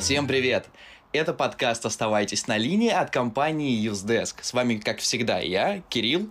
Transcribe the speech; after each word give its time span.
Всем 0.00 0.26
привет! 0.26 0.64
Это 1.12 1.34
подкаст 1.34 1.84
«Оставайтесь 1.84 2.46
на 2.46 2.56
линии» 2.56 2.88
от 2.88 3.10
компании 3.10 3.86
UseDesk. 3.86 4.36
С 4.40 4.54
вами, 4.54 4.76
как 4.76 4.98
всегда, 4.98 5.40
я, 5.40 5.82
Кирилл, 5.90 6.30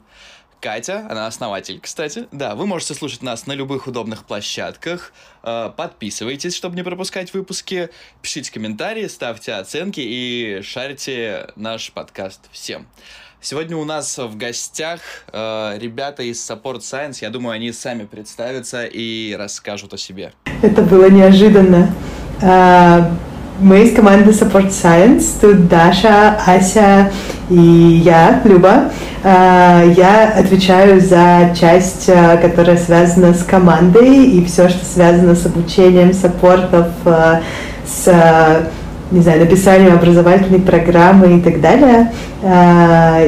Катя, 0.59 1.05
она 1.07 1.27
основатель, 1.27 1.79
кстати. 1.79 2.25
Да, 2.31 2.55
вы 2.55 2.65
можете 2.65 2.95
слушать 2.95 3.21
нас 3.21 3.45
на 3.45 3.53
любых 3.53 3.85
удобных 3.85 4.25
площадках. 4.25 5.13
Э, 5.43 5.71
подписывайтесь, 5.77 6.55
чтобы 6.55 6.77
не 6.77 6.83
пропускать 6.83 7.31
выпуски. 7.31 7.91
Пишите 8.23 8.51
комментарии, 8.51 9.05
ставьте 9.05 9.53
оценки 9.53 10.01
и 10.03 10.61
шарьте 10.63 11.51
наш 11.55 11.91
подкаст 11.91 12.49
всем. 12.51 12.87
Сегодня 13.39 13.77
у 13.77 13.85
нас 13.85 14.17
в 14.17 14.35
гостях 14.35 15.01
э, 15.31 15.77
ребята 15.77 16.23
из 16.23 16.39
Support 16.49 16.79
Science. 16.79 17.19
Я 17.21 17.29
думаю, 17.29 17.53
они 17.53 17.71
сами 17.71 18.05
представятся 18.05 18.85
и 18.85 19.35
расскажут 19.35 19.93
о 19.93 19.97
себе. 19.97 20.33
Это 20.63 20.81
было 20.81 21.07
неожиданно. 21.07 21.93
Мы 23.61 23.83
из 23.83 23.93
команды 23.93 24.31
Support 24.31 24.69
Science. 24.69 25.25
Тут 25.41 25.67
Даша, 25.67 26.39
Ася 26.45 27.11
и 27.49 27.55
я, 28.05 28.41
Люба. 28.45 28.85
А, 29.21 29.83
я 29.83 30.29
отвечаю 30.37 31.01
за 31.01 31.53
часть, 31.59 32.09
а, 32.09 32.37
которая 32.37 32.77
связана 32.77 33.33
с 33.33 33.43
командой 33.43 34.27
и 34.27 34.45
все, 34.45 34.69
что 34.69 34.85
связано 34.85 35.35
с 35.35 35.45
обучением 35.45 36.13
саппортов, 36.13 36.87
а, 37.03 37.41
с 37.85 38.69
не 39.11 39.21
знаю, 39.21 39.39
написанием 39.39 39.95
образовательной 39.95 40.59
программы 40.59 41.39
и 41.39 41.41
так 41.41 41.59
далее. 41.61 42.13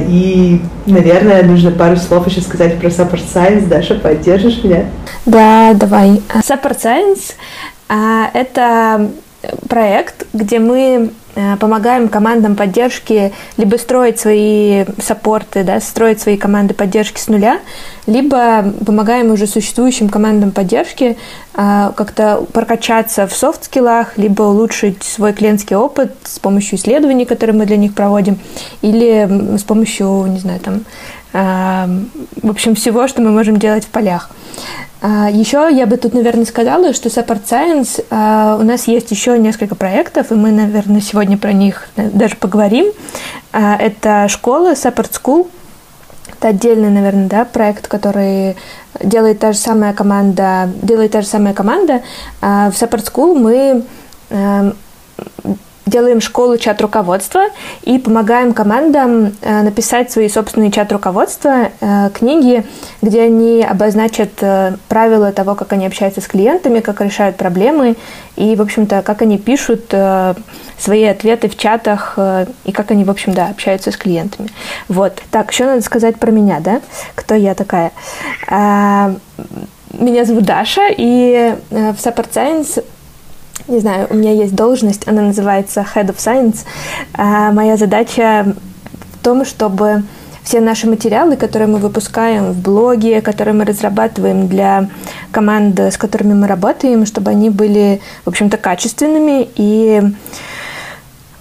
И, 0.08 0.62
наверное, 0.86 1.42
нужно 1.42 1.72
пару 1.72 1.98
слов 1.98 2.28
еще 2.28 2.42
сказать 2.42 2.80
про 2.80 2.90
Support 2.90 3.24
Science. 3.34 3.68
Даша, 3.68 3.96
поддержишь 3.96 4.64
меня? 4.64 4.86
Да, 5.26 5.74
давай. 5.74 6.22
Support 6.36 6.78
Science— 6.80 7.34
это 8.36 9.10
проект, 9.68 10.28
где 10.34 10.60
мы 10.60 11.12
э, 11.36 11.58
помогаем 11.58 12.10
командам 12.10 12.56
поддержки 12.56 13.34
либо 13.58 13.78
строить 13.78 14.20
свои 14.20 14.86
саппорты, 15.02 15.64
да, 15.64 15.80
строить 15.80 16.22
свои 16.22 16.38
команды 16.38 16.74
поддержки 16.74 17.20
с 17.20 17.28
нуля, 17.28 17.60
либо 18.06 18.64
помогаем 18.86 19.32
уже 19.32 19.48
существующим 19.48 20.10
командам 20.10 20.52
поддержки 20.52 21.18
э, 21.56 21.92
как-то 21.96 22.46
прокачаться 22.54 23.28
в 23.28 23.34
софт-скиллах, 23.34 24.18
либо 24.18 24.44
улучшить 24.44 25.04
свой 25.04 25.34
клиентский 25.34 25.76
опыт 25.76 26.14
с 26.24 26.40
помощью 26.40 26.78
исследований, 26.78 27.26
которые 27.26 27.56
мы 27.56 27.66
для 27.66 27.78
них 27.78 27.94
проводим, 27.94 28.40
или 28.82 29.58
с 29.58 29.64
помощью, 29.64 30.26
не 30.28 30.40
знаю, 30.40 30.60
там, 30.60 30.82
в 31.34 32.50
общем, 32.50 32.76
всего, 32.76 33.08
что 33.08 33.22
мы 33.22 33.32
можем 33.32 33.58
делать 33.58 33.86
в 33.86 33.90
полях. 33.90 34.30
А, 35.02 35.30
еще 35.32 35.68
я 35.72 35.88
бы 35.88 35.98
тут, 35.98 36.14
наверное, 36.14 36.46
сказала, 36.46 36.94
что 36.94 37.10
Support 37.10 37.44
Science 37.50 38.06
а, 38.12 38.58
у 38.60 38.64
нас 38.64 38.88
есть 38.88 39.10
еще 39.10 39.38
несколько 39.40 39.74
проектов, 39.74 40.32
и 40.32 40.36
мы, 40.36 40.52
наверное, 40.52 41.02
сегодня 41.02 41.38
про 41.38 41.54
них 41.54 41.88
даже 41.96 42.36
поговорим. 42.36 42.86
А, 43.52 43.76
это 43.78 44.28
школа 44.28 44.74
Support 44.74 45.12
School. 45.12 45.50
Это 46.38 46.50
отдельный, 46.50 46.92
наверное, 46.92 47.28
да, 47.28 47.46
проект, 47.46 47.88
который 47.88 48.56
делает 49.04 49.40
та 49.40 49.54
же 49.54 49.58
самая 49.58 49.94
команда, 49.94 50.70
делает 50.82 51.12
та 51.12 51.22
же 51.22 51.28
самая 51.28 51.54
команда. 51.54 52.02
В 52.42 52.74
Support 52.74 53.12
School 53.12 53.38
мы 53.38 53.84
делаем 55.92 56.22
школу 56.22 56.58
чат-руководства 56.58 57.42
и 57.84 58.00
помогаем 58.00 58.54
командам 58.54 59.34
э, 59.42 59.62
написать 59.62 60.10
свои 60.12 60.30
собственные 60.30 60.72
чат-руководства, 60.72 61.70
э, 61.80 62.10
книги, 62.14 62.64
где 63.02 63.24
они 63.24 63.62
обозначат 63.62 64.32
э, 64.42 64.78
правила 64.88 65.32
того, 65.32 65.54
как 65.54 65.74
они 65.74 65.86
общаются 65.86 66.22
с 66.22 66.28
клиентами, 66.28 66.80
как 66.80 67.02
решают 67.02 67.36
проблемы 67.36 67.98
и, 68.38 68.56
в 68.56 68.62
общем-то, 68.62 69.02
как 69.04 69.22
они 69.22 69.38
пишут 69.38 69.94
свои 70.80 71.04
ответы 71.04 71.50
в 71.50 71.58
чатах 71.58 72.18
и 72.64 72.72
как 72.72 72.90
они, 72.90 73.04
в 73.04 73.12
общем, 73.12 73.34
да, 73.34 73.48
общаются 73.48 73.92
с 73.92 73.98
клиентами. 73.98 74.50
Вот. 74.88 75.22
Так, 75.30 75.52
еще 75.52 75.66
надо 75.66 75.82
сказать 75.82 76.18
про 76.18 76.32
меня, 76.32 76.60
да? 76.60 76.82
Кто 77.14 77.36
я 77.36 77.54
такая? 77.54 77.92
Меня 78.48 80.26
зовут 80.26 80.46
Даша, 80.46 80.88
и 80.90 81.56
в 81.70 81.76
Support 81.76 82.30
Science 82.34 82.84
не 83.68 83.80
знаю, 83.80 84.08
у 84.10 84.16
меня 84.16 84.32
есть 84.32 84.56
должность, 84.56 85.08
она 85.08 85.22
называется 85.22 85.86
Head 85.96 86.08
of 86.08 86.18
Science. 86.18 86.60
А 87.14 87.52
моя 87.52 87.78
задача 87.78 88.56
в 89.14 89.24
том, 89.24 89.46
чтобы 89.46 90.04
все 90.44 90.60
наши 90.60 90.88
материалы, 90.88 91.38
которые 91.38 91.68
мы 91.68 91.78
выпускаем 91.78 92.52
в 92.52 92.62
блоге, 92.62 93.22
которые 93.22 93.54
мы 93.54 93.66
разрабатываем 93.66 94.48
для 94.48 94.90
команд, 95.32 95.80
с 95.80 95.98
которыми 95.98 96.34
мы 96.34 96.48
работаем, 96.48 97.06
чтобы 97.06 97.32
они 97.32 97.50
были, 97.50 98.02
в 98.26 98.30
общем-то, 98.30 98.58
качественными 98.58 99.48
и 99.56 100.02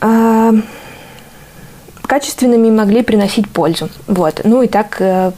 э, 0.01 0.53
качественными 2.03 2.71
могли 2.71 3.03
приносить 3.03 3.49
пользу. 3.49 3.89
Вот. 4.07 4.43
Ну 4.45 4.63
и 4.63 4.69
так 4.69 4.97
э, 5.01 5.33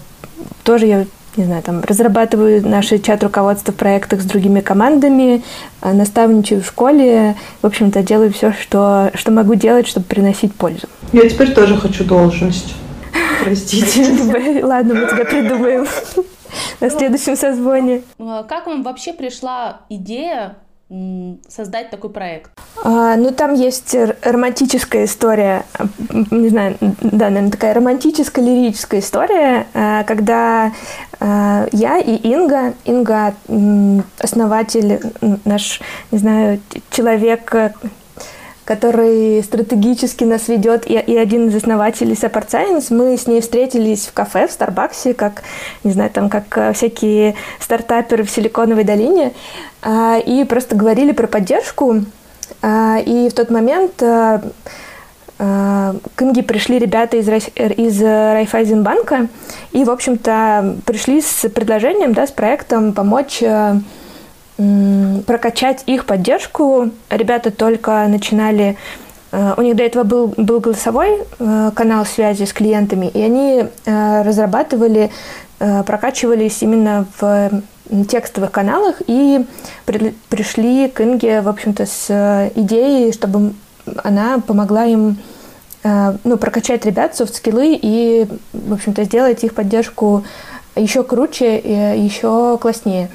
тоже 0.64 0.86
я 0.86 1.06
не 1.36 1.44
знаю, 1.44 1.62
там, 1.62 1.80
разрабатываю 1.82 2.66
наши 2.66 2.98
чат-руководства 2.98 3.72
в 3.72 3.76
проектах 3.76 4.20
с 4.20 4.24
другими 4.24 4.60
командами, 4.60 5.42
а, 5.80 5.92
наставничаю 5.92 6.62
в 6.62 6.66
школе, 6.66 7.36
в 7.62 7.66
общем-то, 7.66 8.02
делаю 8.02 8.32
все, 8.32 8.52
что, 8.52 9.10
что 9.14 9.30
могу 9.30 9.54
делать, 9.54 9.86
чтобы 9.86 10.06
приносить 10.06 10.54
пользу. 10.54 10.88
Я 11.12 11.28
теперь 11.28 11.52
тоже 11.54 11.76
хочу 11.76 12.04
должность. 12.04 12.74
Простите. 13.42 14.62
Ладно, 14.62 14.94
мы 14.94 15.06
тебя 15.06 15.24
придумаем 15.24 15.86
на 16.80 16.90
следующем 16.90 17.36
созвоне. 17.36 18.02
А 18.18 18.42
как 18.44 18.66
вам 18.66 18.82
вообще 18.82 19.12
пришла 19.12 19.80
идея 19.88 20.56
создать 21.48 21.90
такой 21.90 22.10
проект? 22.10 22.50
А, 22.84 23.16
ну, 23.16 23.32
там 23.32 23.54
есть 23.54 23.94
романтическая 24.22 25.04
история, 25.04 25.64
не 26.30 26.48
знаю, 26.48 26.76
да, 26.80 27.28
наверное, 27.28 27.50
такая 27.50 27.74
романтическая 27.74 28.44
лирическая 28.44 29.00
история, 29.00 29.66
а, 29.74 30.04
когда 30.04 30.72
а, 31.20 31.66
я 31.72 31.98
и 31.98 32.16
Инга, 32.16 32.74
Инга 32.84 33.34
основатель, 34.18 35.00
наш, 35.44 35.80
не 36.10 36.18
знаю, 36.18 36.60
человек, 36.90 37.54
который 38.72 39.42
стратегически 39.42 40.24
нас 40.24 40.48
ведет, 40.48 40.90
и, 40.90 40.94
и 40.94 41.16
один 41.16 41.48
из 41.48 41.54
основателей 41.54 42.14
Support 42.14 42.48
Science. 42.48 42.86
Мы 42.88 43.18
с 43.18 43.26
ней 43.26 43.42
встретились 43.42 44.06
в 44.06 44.14
кафе, 44.14 44.48
в 44.48 44.52
Старбаксе, 44.52 45.12
как, 45.12 45.42
не 45.84 45.92
знаю, 45.92 46.08
там, 46.08 46.30
как 46.30 46.44
э, 46.56 46.72
всякие 46.72 47.34
стартаперы 47.60 48.24
в 48.24 48.30
Силиконовой 48.30 48.84
долине, 48.84 49.32
а, 49.82 50.18
и 50.18 50.44
просто 50.44 50.74
говорили 50.74 51.12
про 51.12 51.26
поддержку. 51.26 52.04
А, 52.62 52.98
и 53.04 53.28
в 53.28 53.34
тот 53.34 53.50
момент 53.50 54.00
э, 54.00 54.40
э, 55.38 55.92
к 56.14 56.22
Инге 56.22 56.42
пришли 56.42 56.78
ребята 56.78 57.18
из, 57.18 57.28
из 57.28 58.02
Райфайзенбанка 58.02 59.28
и, 59.72 59.84
в 59.84 59.90
общем-то, 59.90 60.78
пришли 60.86 61.20
с 61.20 61.46
предложением, 61.50 62.14
да, 62.14 62.26
с 62.26 62.30
проектом 62.30 62.94
помочь 62.94 63.42
прокачать 64.56 65.82
их 65.86 66.04
поддержку. 66.04 66.90
Ребята 67.10 67.50
только 67.50 68.06
начинали 68.06 68.76
э, 69.30 69.54
у 69.56 69.62
них 69.62 69.76
до 69.76 69.82
этого 69.82 70.04
был, 70.04 70.34
был 70.36 70.60
голосовой 70.60 71.20
э, 71.38 71.70
канал 71.74 72.04
связи 72.04 72.44
с 72.44 72.52
клиентами, 72.52 73.06
и 73.06 73.20
они 73.20 73.64
э, 73.84 74.22
разрабатывали, 74.22 75.10
прокачивались 75.86 76.60
именно 76.62 77.06
в 77.20 77.62
текстовых 78.08 78.50
каналах 78.50 79.00
и 79.06 79.46
при, 79.84 80.12
пришли 80.28 80.88
к 80.88 81.00
Инге, 81.00 81.40
в 81.40 81.48
общем-то, 81.48 81.86
с 81.86 82.50
идеей, 82.56 83.12
чтобы 83.12 83.52
она 84.02 84.40
помогла 84.44 84.86
им 84.86 85.18
ну, 85.84 86.36
прокачать 86.36 86.84
ребят, 86.84 87.14
софт-скиллы 87.14 87.78
и, 87.80 88.26
в 88.52 88.72
общем-то, 88.72 89.04
сделать 89.04 89.44
их 89.44 89.54
поддержку 89.54 90.24
еще 90.74 91.04
круче 91.04 91.58
и 91.58 92.02
еще 92.02 92.58
класснее. 92.60 93.08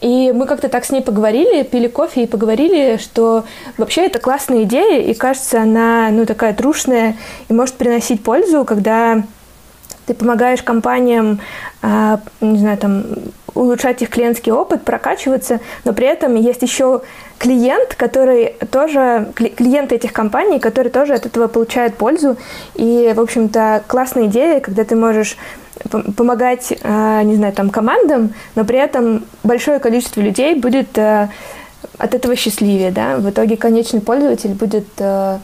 И 0.00 0.32
мы 0.32 0.46
как-то 0.46 0.68
так 0.68 0.84
с 0.84 0.90
ней 0.90 1.00
поговорили, 1.00 1.62
пили 1.62 1.88
кофе 1.88 2.24
и 2.24 2.26
поговорили, 2.26 2.98
что 2.98 3.44
вообще 3.78 4.06
это 4.06 4.18
классная 4.18 4.64
идея, 4.64 5.00
и 5.00 5.14
кажется, 5.14 5.62
она 5.62 6.10
ну, 6.10 6.26
такая 6.26 6.52
трушная 6.52 7.16
и 7.48 7.52
может 7.52 7.74
приносить 7.76 8.22
пользу, 8.22 8.64
когда 8.64 9.22
ты 10.06 10.14
помогаешь 10.14 10.62
компаниям, 10.62 11.40
э, 11.82 12.18
не 12.40 12.58
знаю, 12.58 12.78
там, 12.78 13.04
улучшать 13.54 14.02
их 14.02 14.10
клиентский 14.10 14.52
опыт, 14.52 14.84
прокачиваться, 14.84 15.60
но 15.84 15.92
при 15.92 16.06
этом 16.06 16.34
есть 16.34 16.62
еще 16.62 17.02
клиент, 17.38 17.94
который 17.94 18.54
тоже, 18.70 19.32
клиенты 19.34 19.96
этих 19.96 20.12
компаний, 20.12 20.60
которые 20.60 20.92
тоже 20.92 21.14
от 21.14 21.26
этого 21.26 21.48
получают 21.48 21.96
пользу. 21.96 22.36
И, 22.74 23.12
в 23.16 23.20
общем-то, 23.20 23.82
классная 23.86 24.26
идея, 24.26 24.60
когда 24.60 24.84
ты 24.84 24.94
можешь 24.94 25.36
помогать, 26.16 26.72
э, 26.80 27.22
не 27.24 27.36
знаю, 27.36 27.52
там, 27.52 27.70
командам, 27.70 28.34
но 28.54 28.64
при 28.64 28.78
этом 28.78 29.24
большое 29.42 29.78
количество 29.78 30.20
людей 30.20 30.54
будет 30.54 30.96
э, 30.98 31.28
от 31.98 32.14
этого 32.14 32.36
счастливее, 32.36 32.90
да, 32.90 33.16
в 33.16 33.28
итоге 33.30 33.56
конечный 33.56 34.00
пользователь 34.00 34.54
будет 34.54 34.86
э, 34.98 35.38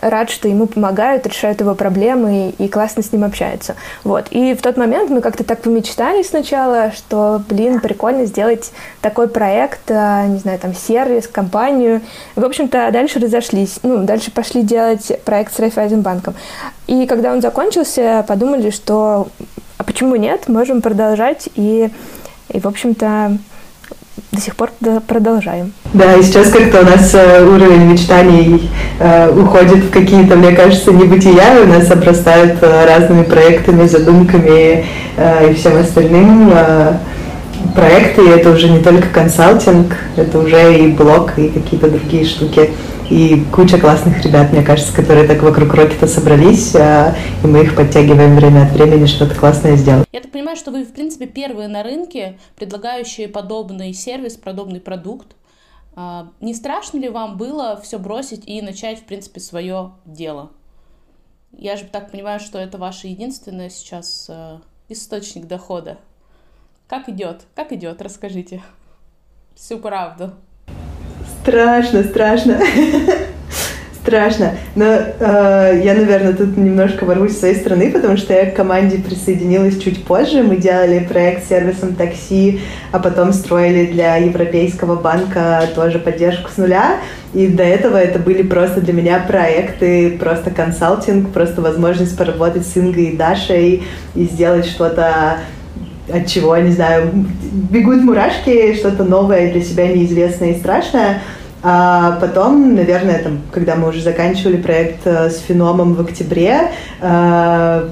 рад, 0.00 0.30
что 0.30 0.48
ему 0.48 0.66
помогают, 0.66 1.26
решают 1.26 1.60
его 1.60 1.74
проблемы 1.74 2.54
и, 2.58 2.68
классно 2.68 3.02
с 3.02 3.12
ним 3.12 3.24
общаются. 3.24 3.76
Вот. 4.02 4.26
И 4.30 4.54
в 4.54 4.62
тот 4.62 4.76
момент 4.76 5.10
мы 5.10 5.20
как-то 5.20 5.44
так 5.44 5.60
помечтали 5.60 6.22
сначала, 6.22 6.92
что, 6.92 7.42
блин, 7.48 7.80
прикольно 7.80 8.26
сделать 8.26 8.72
такой 9.00 9.28
проект, 9.28 9.90
а, 9.90 10.26
не 10.26 10.38
знаю, 10.38 10.58
там, 10.58 10.74
сервис, 10.74 11.28
компанию. 11.28 12.00
В 12.36 12.44
общем-то, 12.44 12.90
дальше 12.92 13.18
разошлись. 13.18 13.78
Ну, 13.82 14.04
дальше 14.04 14.30
пошли 14.30 14.62
делать 14.62 15.12
проект 15.24 15.54
с 15.54 15.58
Райфайзенбанком. 15.58 16.34
И 16.86 17.06
когда 17.06 17.32
он 17.32 17.40
закончился, 17.40 18.24
подумали, 18.26 18.70
что 18.70 19.28
а 19.78 19.84
почему 19.84 20.16
нет, 20.16 20.48
можем 20.48 20.82
продолжать. 20.82 21.48
И, 21.56 21.88
и 22.48 22.60
в 22.60 22.66
общем-то, 22.66 23.38
до 24.32 24.40
сих 24.40 24.56
пор 24.56 24.70
продолжаем. 25.06 25.72
Да, 25.92 26.14
и 26.14 26.22
сейчас 26.22 26.50
как-то 26.50 26.80
у 26.80 26.84
нас 26.84 27.14
э, 27.14 27.44
уровень 27.44 27.92
мечтаний 27.92 28.70
э, 28.98 29.30
уходит 29.30 29.84
в 29.84 29.90
какие-то, 29.90 30.36
мне 30.36 30.52
кажется, 30.52 30.92
небытия, 30.92 31.62
у 31.62 31.66
нас 31.66 31.90
обрастают 31.90 32.58
э, 32.60 32.86
разными 32.86 33.22
проектами, 33.24 33.86
задумками 33.86 34.84
и 35.48 35.54
всем 35.54 35.76
остальным. 35.76 36.52
Э, 37.74 37.80
проекты, 37.80 38.28
это 38.28 38.50
уже 38.50 38.68
не 38.68 38.82
только 38.82 39.08
консалтинг, 39.08 39.96
это 40.16 40.38
уже 40.38 40.78
и 40.78 40.88
блог, 40.88 41.38
и 41.38 41.48
какие-то 41.48 41.90
другие 41.90 42.24
штуки 42.24 42.70
и 43.10 43.44
куча 43.52 43.78
классных 43.78 44.24
ребят, 44.24 44.52
мне 44.52 44.62
кажется, 44.62 44.94
которые 44.94 45.26
так 45.26 45.42
вокруг 45.42 45.74
Рокета 45.74 46.06
собрались, 46.06 46.74
а, 46.74 47.14
и 47.42 47.46
мы 47.46 47.62
их 47.62 47.76
подтягиваем 47.76 48.34
время 48.34 48.64
от 48.64 48.72
времени 48.72 49.06
что-то 49.06 49.34
классное 49.34 49.76
сделать. 49.76 50.08
Я 50.10 50.20
так 50.20 50.30
понимаю, 50.32 50.56
что 50.56 50.70
вы, 50.70 50.84
в 50.84 50.92
принципе, 50.92 51.26
первые 51.26 51.68
на 51.68 51.82
рынке, 51.82 52.38
предлагающие 52.56 53.28
подобный 53.28 53.92
сервис, 53.92 54.36
подобный 54.36 54.80
продукт. 54.80 55.36
А, 55.94 56.28
не 56.40 56.54
страшно 56.54 56.98
ли 56.98 57.08
вам 57.08 57.36
было 57.36 57.78
все 57.82 57.98
бросить 57.98 58.44
и 58.46 58.62
начать, 58.62 59.00
в 59.00 59.04
принципе, 59.04 59.40
свое 59.40 59.92
дело? 60.06 60.50
Я 61.52 61.76
же 61.76 61.84
так 61.84 62.10
понимаю, 62.10 62.40
что 62.40 62.58
это 62.58 62.78
ваше 62.78 63.08
единственное 63.08 63.68
сейчас 63.68 64.26
а, 64.30 64.60
источник 64.88 65.46
дохода. 65.46 65.98
Как 66.86 67.08
идет? 67.08 67.42
Как 67.54 67.72
идет? 67.72 68.02
Расскажите 68.02 68.60
всю 69.54 69.78
правду. 69.78 70.32
Страшно, 71.40 72.02
страшно. 72.04 72.60
Страшно. 74.02 74.52
Но 74.74 74.84
э, 74.84 75.80
я, 75.82 75.94
наверное, 75.94 76.34
тут 76.34 76.58
немножко 76.58 77.06
ворвусь 77.06 77.32
с 77.32 77.38
своей 77.38 77.54
стороны, 77.54 77.90
потому 77.90 78.18
что 78.18 78.34
я 78.34 78.50
к 78.50 78.54
команде 78.54 78.98
присоединилась 78.98 79.80
чуть 79.80 80.04
позже. 80.04 80.42
Мы 80.42 80.58
делали 80.58 80.98
проект 80.98 81.44
с 81.44 81.48
сервисом 81.48 81.94
такси, 81.94 82.60
а 82.92 82.98
потом 82.98 83.32
строили 83.32 83.90
для 83.90 84.16
Европейского 84.16 84.96
банка 84.96 85.62
тоже 85.74 85.98
поддержку 85.98 86.50
с 86.50 86.58
нуля. 86.58 86.98
И 87.32 87.46
до 87.46 87.62
этого 87.62 87.96
это 87.96 88.18
были 88.18 88.42
просто 88.42 88.82
для 88.82 88.92
меня 88.92 89.24
проекты, 89.26 90.18
просто 90.18 90.50
консалтинг, 90.50 91.32
просто 91.32 91.62
возможность 91.62 92.14
поработать 92.14 92.66
с 92.66 92.76
Ингой 92.76 93.06
и 93.06 93.16
Дашей 93.16 93.84
и 94.14 94.24
сделать 94.24 94.66
что-то 94.66 95.38
от 96.12 96.26
чего, 96.26 96.56
не 96.56 96.70
знаю, 96.70 97.10
бегут 97.12 98.02
мурашки, 98.02 98.74
что-то 98.74 99.04
новое 99.04 99.52
для 99.52 99.62
себя 99.62 99.88
неизвестное 99.88 100.52
и 100.52 100.58
страшное. 100.58 101.20
А 101.62 102.18
потом, 102.20 102.74
наверное, 102.74 103.20
там, 103.20 103.40
когда 103.50 103.74
мы 103.74 103.88
уже 103.88 104.02
заканчивали 104.02 104.56
проект 104.56 105.06
э, 105.06 105.30
с 105.30 105.38
Феномом 105.38 105.94
в 105.94 106.00
октябре, 106.02 106.72
э, 107.00 107.88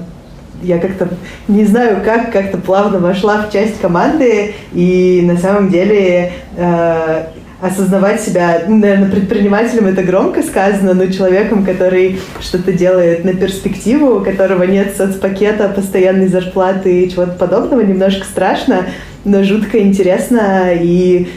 я 0.61 0.79
как-то 0.79 1.09
не 1.47 1.65
знаю 1.65 2.01
как, 2.05 2.31
как-то 2.31 2.59
плавно 2.59 2.99
вошла 2.99 3.41
в 3.41 3.51
часть 3.51 3.81
команды, 3.81 4.53
и 4.73 5.23
на 5.25 5.37
самом 5.37 5.69
деле 5.69 6.33
э, 6.55 7.23
осознавать 7.63 8.21
себя, 8.21 8.63
ну, 8.67 8.75
наверное, 8.75 9.09
предпринимателем 9.09 9.87
это 9.87 10.03
громко 10.03 10.43
сказано, 10.43 10.93
но 10.93 11.07
человеком, 11.07 11.63
который 11.63 12.19
что-то 12.41 12.73
делает 12.73 13.23
на 13.23 13.33
перспективу, 13.33 14.17
у 14.17 14.21
которого 14.21 14.63
нет 14.63 14.95
соцпакета, 14.97 15.69
постоянной 15.69 16.27
зарплаты 16.27 17.03
и 17.03 17.09
чего-то 17.09 17.31
подобного, 17.31 17.79
немножко 17.79 18.25
страшно, 18.25 18.87
но 19.23 19.43
жутко 19.43 19.79
интересно, 19.79 20.73
и 20.73 21.29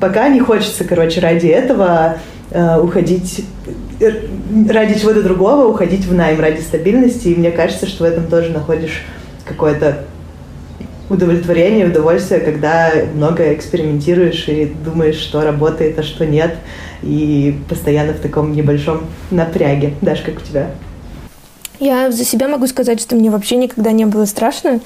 пока 0.00 0.28
не 0.28 0.40
хочется, 0.40 0.84
короче, 0.84 1.20
ради 1.20 1.46
этого 1.46 2.18
э, 2.50 2.78
уходить 2.78 3.46
э, 4.00 4.10
ради 4.68 5.00
чего-то 5.00 5.22
другого 5.22 5.66
уходить 5.66 6.04
в 6.04 6.12
найм 6.12 6.40
ради 6.40 6.60
стабильности, 6.60 7.28
и 7.28 7.34
мне 7.34 7.50
кажется, 7.50 7.86
что 7.86 8.04
в 8.04 8.06
этом 8.06 8.26
тоже 8.26 8.50
находишь 8.50 9.02
какое-то 9.46 10.04
удовлетворение, 11.14 11.86
удовольствие, 11.86 12.40
когда 12.40 12.92
много 13.14 13.54
экспериментируешь 13.54 14.48
и 14.48 14.66
думаешь, 14.84 15.16
что 15.16 15.42
работает, 15.42 15.98
а 15.98 16.02
что 16.02 16.26
нет, 16.26 16.56
и 17.02 17.58
постоянно 17.68 18.12
в 18.12 18.20
таком 18.20 18.52
небольшом 18.52 19.02
напряге. 19.30 19.94
Даш, 20.00 20.20
как 20.20 20.36
у 20.36 20.40
тебя? 20.40 20.70
Я 21.80 22.10
за 22.12 22.24
себя 22.24 22.48
могу 22.48 22.66
сказать, 22.66 23.00
что 23.00 23.16
мне 23.16 23.30
вообще 23.30 23.56
никогда 23.56 23.92
не 23.92 24.04
было 24.04 24.26
страшно. 24.26 24.80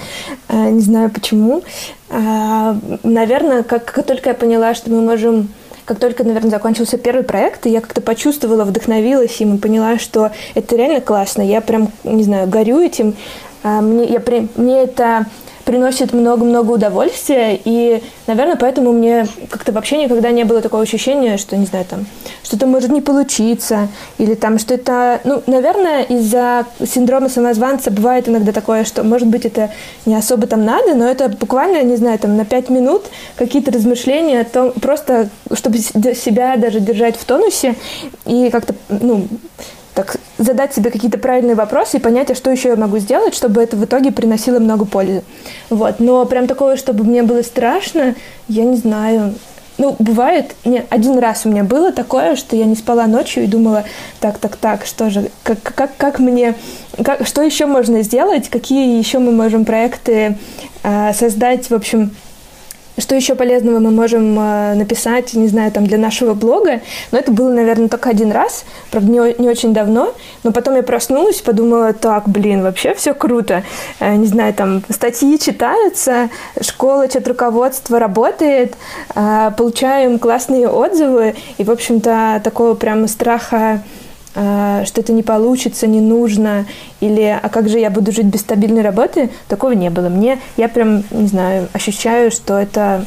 Э, 0.48 0.70
не 0.70 0.80
знаю 0.80 1.10
почему. 1.10 1.62
Э, 2.08 2.74
наверное, 3.02 3.62
как, 3.62 3.84
как 3.84 4.06
только 4.06 4.31
я 4.31 4.34
поняла, 4.34 4.74
что 4.74 4.90
мы 4.90 5.00
можем 5.00 5.48
как 5.84 5.98
только, 5.98 6.22
наверное, 6.22 6.50
закончился 6.50 6.98
первый 6.98 7.22
проект, 7.24 7.64
я 7.64 7.81
как-то 7.81 8.02
почувствовала, 8.02 8.64
вдохновилась 8.64 9.40
им 9.40 9.54
и 9.54 9.58
поняла, 9.58 9.98
что 9.98 10.32
это 10.54 10.76
реально 10.76 11.00
классно. 11.00 11.40
Я 11.40 11.62
прям, 11.62 11.90
не 12.04 12.24
знаю, 12.24 12.46
горю 12.46 12.81
этим. 12.81 13.14
Э, 13.62 13.81
мне, 13.81 14.04
я, 14.04 14.22
мне 14.56 14.82
это 14.82 15.26
приносит 15.69 16.15
много-много 16.15 16.70
удовольствия, 16.70 17.61
и, 17.62 18.03
наверное, 18.26 18.56
поэтому 18.56 18.91
мне 18.91 19.26
как-то 19.50 19.70
вообще 19.70 20.03
никогда 20.03 20.31
не 20.31 20.44
было 20.44 20.62
такого 20.62 20.82
ощущения, 20.82 21.37
что, 21.37 21.59
не 21.59 21.67
знаю, 21.67 21.85
там, 21.85 22.06
что-то 22.43 22.67
может 22.67 22.91
не 22.91 23.03
получиться, 23.03 23.88
или 24.17 24.32
там, 24.32 24.59
что 24.59 24.73
это, 24.73 25.20
ну, 25.25 25.43
наверное, 25.47 26.05
из-за 26.05 26.65
синдрома 26.87 27.29
самозванца 27.29 27.91
бывает 27.91 28.31
иногда 28.31 28.53
такое, 28.53 28.85
что, 28.85 29.05
может 29.05 29.29
быть, 29.29 29.44
это 29.44 29.70
не 30.06 30.15
особо 30.15 30.47
там 30.47 30.65
надо, 30.65 30.94
но 30.94 31.06
это 31.06 31.29
буквально, 31.29 31.82
не 31.82 31.97
знаю, 31.97 32.19
там, 32.19 32.38
на 32.38 32.47
пять 32.47 32.70
минут 32.70 33.03
какие-то 33.37 33.70
размышления 33.70 34.41
о 34.41 34.44
том, 34.44 34.73
просто, 34.73 35.29
чтобы 35.53 35.76
себя 35.76 36.56
даже 36.56 36.81
держать 36.81 37.17
в 37.17 37.26
тонусе 37.26 37.75
и 38.25 38.49
как-то, 38.49 38.75
ну, 38.88 39.29
так 39.98 40.16
задать 40.38 40.72
себе 40.72 40.92
какие-то 40.92 41.18
правильные 41.18 41.56
вопросы 41.56 41.96
и 41.96 42.00
понять, 42.00 42.30
а 42.30 42.36
что 42.36 42.52
еще 42.52 42.68
я 42.68 42.76
могу 42.76 42.98
сделать, 42.98 43.34
чтобы 43.34 43.60
это 43.60 43.76
в 43.76 43.84
итоге 43.84 44.12
приносило 44.12 44.60
много 44.60 44.84
пользы. 44.84 45.24
Вот. 45.70 45.98
Но 45.98 46.24
прям 46.24 46.46
такого, 46.46 46.76
чтобы 46.76 47.02
мне 47.02 47.24
было 47.24 47.42
страшно, 47.42 48.14
я 48.46 48.62
не 48.62 48.76
знаю. 48.76 49.34
Ну, 49.76 49.96
бывает, 49.98 50.54
не, 50.64 50.84
один 50.88 51.18
раз 51.18 51.46
у 51.46 51.48
меня 51.48 51.64
было 51.64 51.90
такое, 51.90 52.36
что 52.36 52.54
я 52.54 52.66
не 52.66 52.76
спала 52.76 53.08
ночью 53.08 53.42
и 53.42 53.48
думала, 53.48 53.82
так, 54.20 54.38
так, 54.38 54.54
так, 54.54 54.86
что 54.86 55.10
же, 55.10 55.32
как, 55.42 55.60
как, 55.64 55.96
как 55.96 56.20
мне, 56.20 56.54
как, 57.04 57.26
что 57.26 57.42
еще 57.42 57.66
можно 57.66 58.02
сделать, 58.02 58.48
какие 58.48 58.96
еще 58.96 59.18
мы 59.18 59.32
можем 59.32 59.64
проекты 59.64 60.38
э, 60.84 61.12
создать, 61.12 61.70
в 61.70 61.74
общем, 61.74 62.12
что 62.98 63.14
еще 63.14 63.34
полезного 63.34 63.78
мы 63.78 63.90
можем 63.90 64.38
э, 64.38 64.74
написать, 64.74 65.34
не 65.34 65.48
знаю, 65.48 65.72
там 65.72 65.86
для 65.86 65.98
нашего 65.98 66.34
блога. 66.34 66.81
Но 67.12 67.19
это 67.19 67.32
было, 67.32 67.50
наверное, 67.50 67.88
только 67.88 68.10
один 68.10 68.32
раз, 68.32 68.64
правда, 68.90 69.10
не, 69.10 69.40
не 69.40 69.48
очень 69.48 69.72
давно. 69.72 70.12
Но 70.43 70.52
потом 70.52 70.76
я 70.76 70.82
проснулась, 70.82 71.40
подумала, 71.40 71.93
так, 71.93 72.28
блин, 72.28 72.62
вообще 72.62 72.94
все 72.94 73.14
круто. 73.14 73.62
Э, 74.00 74.14
не 74.17 74.26
знаю, 74.26 74.55
там 74.55 74.82
статьи 74.90 75.38
читаются, 75.38 76.31
школа 76.60 77.08
чат 77.08 77.26
руководства 77.28 77.98
работает, 77.98 78.74
э, 79.14 79.50
получаем 79.56 80.19
классные 80.19 80.69
отзывы. 80.69 81.36
И, 81.58 81.64
в 81.64 81.70
общем-то, 81.70 82.40
такого 82.43 82.74
прямо 82.74 83.06
страха 83.06 83.82
что 84.38 85.00
это 85.00 85.12
не 85.12 85.22
получится, 85.22 85.86
не 85.86 86.00
нужно, 86.00 86.66
или 87.00 87.38
а 87.42 87.48
как 87.48 87.68
же 87.68 87.78
я 87.78 87.90
буду 87.90 88.12
жить 88.12 88.26
без 88.26 88.40
стабильной 88.40 88.82
работы, 88.82 89.30
такого 89.48 89.72
не 89.72 89.90
было. 89.90 90.08
Мне, 90.08 90.38
я 90.56 90.68
прям, 90.68 91.02
не 91.10 91.26
знаю, 91.26 91.68
ощущаю, 91.72 92.30
что 92.30 92.58
это 92.58 93.04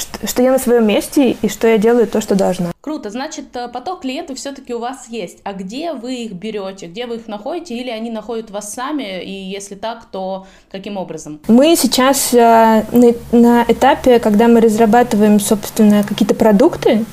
что, 0.00 0.26
что 0.26 0.42
я 0.42 0.50
на 0.50 0.58
своем 0.58 0.86
месте 0.86 1.36
и 1.42 1.48
что 1.48 1.68
я 1.68 1.78
делаю 1.78 2.06
то, 2.06 2.20
что 2.20 2.34
должна. 2.34 2.72
Круто, 2.80 3.10
значит, 3.10 3.54
э, 3.54 3.68
поток 3.68 4.00
клиентов 4.00 4.38
все-таки 4.38 4.74
у 4.74 4.78
вас 4.78 5.08
есть. 5.08 5.38
А 5.44 5.52
где 5.52 5.92
вы 5.92 6.14
их 6.14 6.32
берете? 6.32 6.86
Где 6.86 7.06
вы 7.06 7.16
их 7.16 7.28
находите? 7.28 7.76
Или 7.76 7.90
они 7.90 8.10
находят 8.10 8.50
вас 8.50 8.72
сами? 8.72 9.22
И 9.22 9.30
если 9.30 9.74
так, 9.74 10.06
то 10.10 10.46
каким 10.70 10.96
образом? 10.96 11.40
Мы 11.48 11.76
сейчас 11.76 12.32
э, 12.32 12.84
на, 12.92 13.14
на 13.32 13.64
этапе, 13.68 14.18
когда 14.18 14.48
мы 14.48 14.60
разрабатываем, 14.60 15.38
собственно, 15.40 16.02
какие-то 16.02 16.34
продукты, 16.34 17.04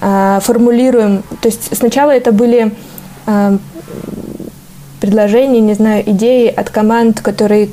э, 0.00 0.38
формулируем. 0.40 1.24
То 1.42 1.48
есть 1.48 1.76
сначала 1.76 2.12
это 2.12 2.32
были 2.32 2.72
э, 3.28 3.58
предложения, 5.00 5.60
не 5.60 5.74
знаю, 5.74 6.02
идеи 6.10 6.48
от 6.48 6.70
команд, 6.70 7.20
которые 7.20 7.70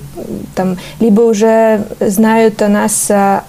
там 0.55 0.77
либо 0.99 1.21
уже 1.21 1.83
знают 1.99 2.61
о 2.61 2.69
нас 2.69 3.07
а, 3.09 3.43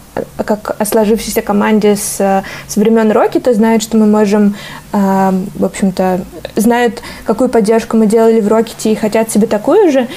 как 0.45 0.77
о 0.79 0.85
сложившейся 0.85 1.43
команде 1.43 1.97
с, 1.97 2.43
с 2.67 2.77
времен 2.77 3.11
Рокета, 3.11 3.55
знают, 3.55 3.83
что 3.83 3.97
мы 3.97 4.07
можем, 4.07 4.57
э, 4.93 5.33
в 5.55 5.65
общем-то, 5.65 6.21
знают, 6.57 7.03
какую 7.25 7.49
поддержку 7.49 7.97
мы 7.97 8.07
делали 8.07 8.41
в 8.41 8.49
Рокете 8.49 8.93
и 8.93 8.95
хотят 8.95 9.31
себе 9.31 9.47
такую 9.47 9.91
же, 9.93 10.09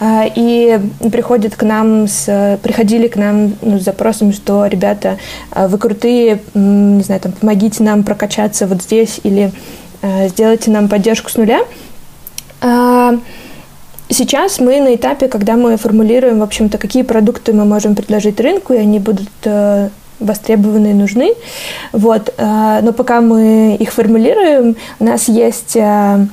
э, 0.00 0.22
и 0.34 0.78
приходят 1.10 1.56
к 1.56 1.62
нам 1.64 2.06
с, 2.06 2.58
приходили 2.62 3.08
к 3.08 3.16
нам 3.16 3.54
ну, 3.62 3.78
с 3.78 3.82
запросом, 3.82 4.32
что, 4.32 4.66
ребята, 4.66 5.18
вы 5.54 5.76
крутые, 5.78 6.40
не 6.54 7.02
знаю, 7.02 7.20
там, 7.20 7.32
помогите 7.32 7.82
нам 7.82 8.04
прокачаться 8.04 8.66
вот 8.66 8.82
здесь 8.82 9.20
или 9.24 9.46
э, 9.46 9.50
сделайте 10.02 10.70
нам 10.70 10.88
поддержку 10.88 11.30
с 11.30 11.36
нуля. 11.36 11.60
А 12.60 13.14
сейчас 14.08 14.60
мы 14.60 14.80
на 14.80 14.94
этапе, 14.94 15.28
когда 15.28 15.56
мы 15.56 15.76
формулируем, 15.76 16.40
в 16.40 16.42
общем-то, 16.42 16.78
какие 16.78 17.02
продукты 17.02 17.52
мы 17.52 17.64
можем 17.64 17.94
предложить 17.94 18.40
рынку, 18.40 18.72
и 18.72 18.78
они 18.78 18.98
будут 18.98 19.28
э, 19.44 19.90
востребованы 20.18 20.90
и 20.90 20.94
нужны. 20.94 21.34
Вот. 21.92 22.34
Э, 22.36 22.80
но 22.82 22.92
пока 22.92 23.20
мы 23.20 23.76
их 23.78 23.92
формулируем, 23.92 24.76
у 24.98 25.04
нас 25.04 25.28
есть 25.28 25.76
э, 25.76 26.26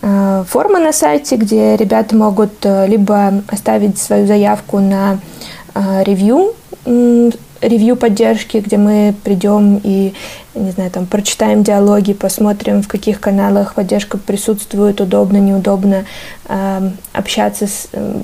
форма 0.00 0.78
на 0.78 0.92
сайте, 0.92 1.36
где 1.36 1.76
ребята 1.76 2.14
могут 2.14 2.64
либо 2.64 3.42
оставить 3.48 3.98
свою 3.98 4.28
заявку 4.28 4.78
на 4.78 5.18
ревью 5.74 6.54
ревью 7.60 7.96
поддержки, 7.96 8.58
где 8.58 8.76
мы 8.76 9.14
придем 9.24 9.80
и, 9.82 10.14
не 10.54 10.70
знаю, 10.70 10.90
там, 10.90 11.06
прочитаем 11.06 11.62
диалоги, 11.62 12.12
посмотрим, 12.12 12.82
в 12.82 12.88
каких 12.88 13.20
каналах 13.20 13.74
поддержка 13.74 14.18
присутствует, 14.18 15.00
удобно, 15.00 15.38
неудобно 15.38 16.04
э, 16.48 16.90
общаться 17.12 17.66
с 17.66 17.88
э, 17.92 18.20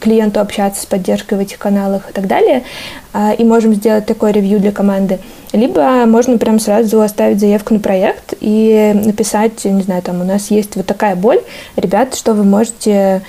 клиенту, 0.00 0.40
общаться 0.40 0.82
с 0.82 0.86
поддержкой 0.86 1.38
в 1.38 1.40
этих 1.40 1.58
каналах 1.58 2.10
и 2.10 2.12
так 2.12 2.26
далее. 2.26 2.64
Э, 3.12 3.34
и 3.36 3.44
можем 3.44 3.74
сделать 3.74 4.06
такое 4.06 4.32
ревью 4.32 4.58
для 4.58 4.72
команды. 4.72 5.18
Либо 5.52 6.06
можно 6.06 6.38
прям 6.38 6.58
сразу 6.58 7.02
оставить 7.02 7.40
заявку 7.40 7.74
на 7.74 7.80
проект 7.80 8.34
и 8.40 8.92
написать, 9.04 9.64
не 9.64 9.82
знаю, 9.82 10.02
там, 10.02 10.20
у 10.22 10.24
нас 10.24 10.50
есть 10.50 10.76
вот 10.76 10.86
такая 10.86 11.14
боль, 11.14 11.40
ребят, 11.76 12.14
что 12.14 12.32
вы 12.32 12.44
можете 12.44 13.22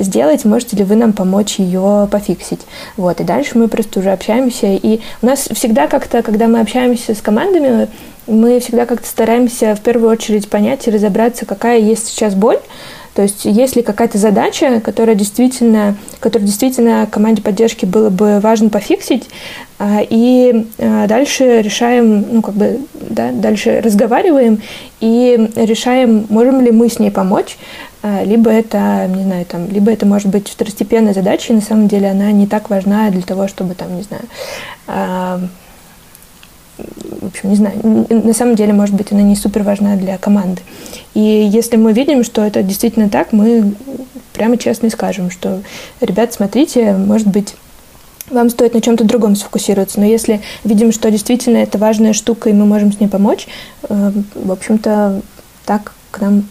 сделать, 0.00 0.44
можете 0.44 0.76
ли 0.76 0.84
вы 0.84 0.96
нам 0.96 1.12
помочь 1.12 1.58
ее 1.58 2.08
пофиксить. 2.10 2.60
Вот, 2.96 3.20
и 3.20 3.24
дальше 3.24 3.58
мы 3.58 3.68
просто 3.68 4.00
уже 4.00 4.12
общаемся, 4.12 4.66
и 4.66 5.00
у 5.22 5.26
нас 5.26 5.48
всегда 5.52 5.86
как-то, 5.86 6.22
когда 6.22 6.46
мы 6.46 6.60
общаемся 6.60 7.14
с 7.14 7.22
командами, 7.22 7.88
мы 8.26 8.60
всегда 8.60 8.86
как-то 8.86 9.06
стараемся 9.06 9.74
в 9.74 9.80
первую 9.80 10.10
очередь 10.10 10.50
понять 10.50 10.86
и 10.86 10.90
разобраться, 10.90 11.46
какая 11.46 11.78
есть 11.78 12.08
сейчас 12.08 12.34
боль, 12.34 12.58
то 13.16 13.22
есть 13.22 13.46
есть 13.46 13.76
ли 13.76 13.82
какая-то 13.82 14.18
задача, 14.18 14.78
которая 14.80 15.16
действительно, 15.16 15.96
которую 16.20 16.46
действительно 16.46 17.08
команде 17.10 17.40
поддержки 17.40 17.86
было 17.86 18.10
бы 18.10 18.40
важно 18.40 18.68
пофиксить, 18.68 19.30
а, 19.78 20.00
и 20.02 20.66
а, 20.78 21.06
дальше 21.06 21.62
решаем, 21.62 22.26
ну 22.30 22.42
как 22.42 22.54
бы, 22.54 22.80
да, 22.92 23.32
дальше 23.32 23.80
разговариваем 23.82 24.60
и 25.00 25.50
решаем, 25.56 26.26
можем 26.28 26.60
ли 26.60 26.70
мы 26.70 26.90
с 26.90 26.98
ней 26.98 27.10
помочь, 27.10 27.56
а, 28.02 28.22
либо 28.22 28.50
это, 28.50 29.06
не 29.08 29.22
знаю, 29.22 29.46
там, 29.46 29.66
либо 29.70 29.90
это 29.90 30.04
может 30.04 30.28
быть 30.28 30.48
второстепенная 30.50 31.14
задача, 31.14 31.54
и 31.54 31.56
на 31.56 31.62
самом 31.62 31.88
деле 31.88 32.10
она 32.10 32.30
не 32.32 32.46
так 32.46 32.68
важна 32.68 33.08
для 33.08 33.22
того, 33.22 33.48
чтобы 33.48 33.72
там, 33.72 33.96
не 33.96 34.02
знаю, 34.02 35.48
в 36.78 37.26
общем, 37.26 37.50
не 37.50 37.56
знаю, 37.56 38.06
на 38.08 38.32
самом 38.32 38.54
деле, 38.54 38.72
может 38.72 38.94
быть, 38.94 39.12
она 39.12 39.22
не 39.22 39.36
супер 39.36 39.62
важна 39.62 39.96
для 39.96 40.18
команды. 40.18 40.62
И 41.14 41.20
если 41.20 41.76
мы 41.76 41.92
видим, 41.92 42.24
что 42.24 42.42
это 42.44 42.62
действительно 42.62 43.08
так, 43.08 43.32
мы 43.32 43.74
прямо 44.32 44.58
честно 44.58 44.86
и 44.86 44.90
скажем, 44.90 45.30
что, 45.30 45.62
ребят, 46.00 46.32
смотрите, 46.32 46.92
может 46.92 47.28
быть, 47.28 47.54
вам 48.30 48.50
стоит 48.50 48.74
на 48.74 48.80
чем-то 48.80 49.04
другом 49.04 49.36
сфокусироваться. 49.36 50.00
Но 50.00 50.06
если 50.06 50.40
видим, 50.64 50.92
что 50.92 51.10
действительно 51.10 51.58
это 51.58 51.78
важная 51.78 52.12
штука, 52.12 52.50
и 52.50 52.52
мы 52.52 52.66
можем 52.66 52.92
с 52.92 53.00
ней 53.00 53.08
помочь, 53.08 53.46
э, 53.88 54.12
в 54.34 54.52
общем-то, 54.52 55.22
так 55.64 55.92
к 56.16 56.20
нам 56.20 56.44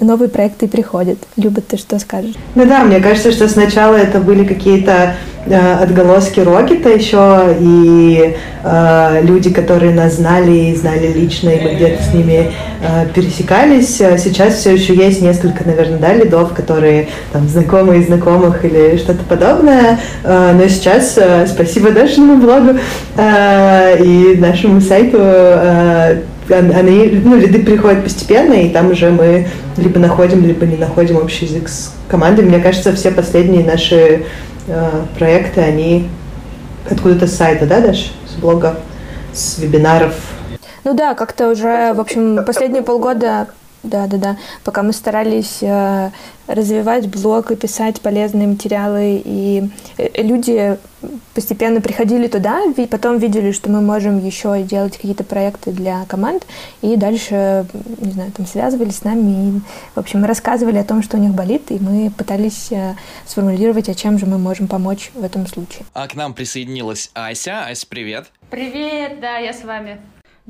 новые 0.00 0.28
проекты 0.28 0.66
приходят. 0.66 1.18
Люба, 1.36 1.60
ты 1.60 1.76
что 1.76 1.98
скажешь? 1.98 2.34
Ну 2.54 2.64
да, 2.64 2.82
мне 2.84 3.00
кажется, 3.00 3.32
что 3.32 3.48
сначала 3.48 3.96
это 3.96 4.18
были 4.18 4.44
какие-то 4.44 5.14
э, 5.46 5.74
отголоски 5.74 6.40
Рокета 6.40 6.88
еще, 6.88 7.54
и 7.60 8.34
э, 8.64 9.20
люди, 9.22 9.50
которые 9.50 9.94
нас 9.94 10.14
знали 10.14 10.70
и 10.70 10.74
знали 10.74 11.12
лично, 11.12 11.50
и 11.50 11.60
мы 11.60 11.74
где-то 11.74 12.02
с 12.02 12.14
ними 12.14 12.50
э, 12.82 13.06
пересекались. 13.14 13.96
Сейчас 13.96 14.54
все 14.54 14.72
еще 14.72 14.94
есть 14.94 15.20
несколько, 15.20 15.64
наверное, 15.64 15.98
да, 15.98 16.14
лидов, 16.14 16.54
которые 16.54 17.08
там 17.32 17.46
знакомые 17.48 18.02
знакомых 18.02 18.64
или 18.64 18.96
что-то 18.96 19.22
подобное. 19.24 20.00
Э, 20.24 20.52
но 20.54 20.66
сейчас 20.68 21.18
э, 21.18 21.46
спасибо 21.46 21.90
нашему 21.90 22.36
блогу 22.36 22.78
э, 23.16 24.02
и 24.02 24.36
нашему 24.38 24.80
сайту 24.80 25.18
э, 25.20 26.22
они, 26.50 27.20
ну, 27.24 27.38
ряды 27.38 27.60
приходят 27.60 28.02
постепенно, 28.02 28.54
и 28.54 28.70
там 28.70 28.90
уже 28.90 29.10
мы 29.10 29.48
либо 29.76 29.98
находим, 29.98 30.44
либо 30.44 30.66
не 30.66 30.76
находим 30.76 31.16
общий 31.16 31.46
язык 31.46 31.68
с 31.68 31.94
командой. 32.08 32.44
Мне 32.44 32.60
кажется, 32.60 32.94
все 32.94 33.10
последние 33.10 33.64
наши 33.64 34.24
э, 34.66 34.90
проекты, 35.18 35.60
они 35.60 36.08
откуда-то 36.90 37.26
с 37.26 37.34
сайта, 37.34 37.66
да, 37.66 37.80
Даш? 37.80 38.12
С 38.28 38.40
блога, 38.40 38.76
с 39.32 39.58
вебинаров. 39.58 40.14
Ну 40.84 40.94
да, 40.94 41.14
как-то 41.14 41.48
уже, 41.48 41.92
в 41.92 42.00
общем, 42.00 42.44
последние 42.44 42.82
полгода 42.82 43.48
да, 43.82 44.06
да, 44.06 44.16
да. 44.18 44.36
Пока 44.64 44.82
мы 44.82 44.92
старались 44.92 45.58
э, 45.62 46.10
развивать 46.46 47.08
блог 47.08 47.50
и 47.50 47.56
писать 47.56 48.00
полезные 48.00 48.48
материалы, 48.48 49.22
и 49.24 49.68
э, 49.96 50.22
люди 50.22 50.78
постепенно 51.34 51.80
приходили 51.80 52.26
туда, 52.26 52.62
и 52.76 52.86
потом 52.86 53.18
видели, 53.18 53.52
что 53.52 53.70
мы 53.70 53.80
можем 53.80 54.24
еще 54.24 54.62
делать 54.62 54.96
какие-то 54.96 55.24
проекты 55.24 55.72
для 55.72 56.04
команд, 56.06 56.46
и 56.82 56.96
дальше, 56.96 57.66
не 57.98 58.12
знаю, 58.12 58.32
там 58.32 58.46
связывались 58.46 58.98
с 58.98 59.04
нами, 59.04 59.48
и, 59.48 59.60
в 59.94 59.98
общем, 59.98 60.24
рассказывали 60.24 60.76
о 60.76 60.84
том, 60.84 61.02
что 61.02 61.16
у 61.16 61.20
них 61.20 61.32
болит, 61.32 61.70
и 61.70 61.78
мы 61.78 62.10
пытались 62.10 62.70
э, 62.72 62.96
сформулировать, 63.26 63.88
о 63.88 63.94
чем 63.94 64.18
же 64.18 64.26
мы 64.26 64.38
можем 64.38 64.68
помочь 64.68 65.10
в 65.14 65.24
этом 65.24 65.46
случае. 65.46 65.86
А 65.94 66.06
к 66.06 66.14
нам 66.14 66.34
присоединилась 66.34 67.10
Ася. 67.14 67.64
Ася, 67.66 67.86
привет. 67.88 68.26
Привет, 68.50 69.20
да, 69.20 69.38
я 69.38 69.52
с 69.52 69.64
вами. 69.64 70.00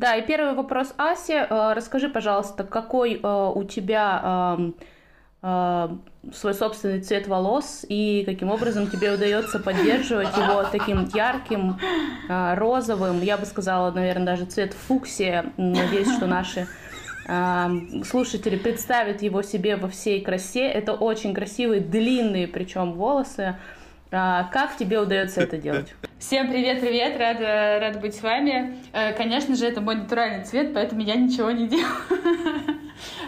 Да, 0.00 0.16
и 0.16 0.26
первый 0.26 0.54
вопрос 0.54 0.94
Асе. 0.96 1.46
Э, 1.50 1.74
расскажи, 1.74 2.08
пожалуйста, 2.08 2.64
какой 2.64 3.20
э, 3.22 3.52
у 3.54 3.64
тебя 3.64 4.56
э, 5.42 5.88
свой 6.32 6.54
собственный 6.54 7.02
цвет 7.02 7.28
волос 7.28 7.84
и 7.86 8.22
каким 8.24 8.50
образом 8.50 8.86
тебе 8.86 9.12
удается 9.12 9.58
поддерживать 9.58 10.34
его 10.36 10.64
таким 10.72 11.06
ярким, 11.14 11.78
розовым, 12.28 13.22
я 13.22 13.36
бы 13.36 13.44
сказала, 13.44 13.90
наверное, 13.90 14.26
даже 14.26 14.44
цвет 14.46 14.72
фуксия. 14.72 15.52
Надеюсь, 15.58 16.12
что 16.14 16.26
наши 16.26 16.66
слушатели 18.04 18.56
представят 18.56 19.22
его 19.22 19.40
себе 19.40 19.76
во 19.76 19.88
всей 19.88 20.20
красе. 20.22 20.66
Это 20.66 20.92
очень 20.92 21.32
красивые, 21.32 21.80
длинные 21.80 22.46
причем 22.46 22.92
волосы. 22.92 23.56
А, 24.12 24.44
как 24.52 24.76
тебе 24.76 24.98
удается 24.98 25.40
это 25.40 25.56
делать? 25.56 25.94
Всем 26.18 26.50
привет-привет, 26.50 27.16
рада, 27.16 27.78
рада 27.80 28.00
быть 28.00 28.16
с 28.16 28.22
вами. 28.22 28.76
Э, 28.92 29.12
конечно 29.12 29.54
же, 29.54 29.66
это 29.66 29.80
мой 29.80 29.94
натуральный 29.94 30.44
цвет, 30.44 30.74
поэтому 30.74 31.00
я 31.00 31.14
ничего 31.14 31.52
не 31.52 31.68
делаю. 31.68 31.94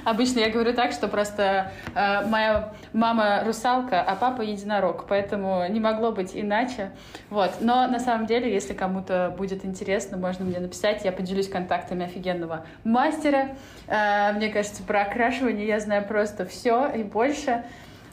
Обычно 0.04 0.40
я 0.40 0.50
говорю 0.50 0.74
так, 0.74 0.90
что 0.90 1.06
просто 1.06 1.70
э, 1.94 2.26
моя 2.26 2.74
мама 2.92 3.44
русалка, 3.46 4.02
а 4.02 4.16
папа 4.16 4.42
единорог, 4.42 5.06
поэтому 5.08 5.64
не 5.68 5.78
могло 5.78 6.10
быть 6.10 6.32
иначе. 6.34 6.90
Вот. 7.30 7.52
Но 7.60 7.86
на 7.86 8.00
самом 8.00 8.26
деле, 8.26 8.52
если 8.52 8.74
кому-то 8.74 9.32
будет 9.38 9.64
интересно, 9.64 10.16
можно 10.16 10.44
мне 10.44 10.58
написать, 10.58 11.04
я 11.04 11.12
поделюсь 11.12 11.48
контактами 11.48 12.06
офигенного 12.06 12.66
мастера. 12.82 13.50
Э, 13.86 14.32
мне 14.32 14.48
кажется, 14.48 14.82
про 14.82 15.02
окрашивание 15.02 15.64
я 15.64 15.78
знаю 15.78 16.04
просто 16.08 16.44
все 16.44 16.90
и 16.90 17.04
больше. 17.04 17.62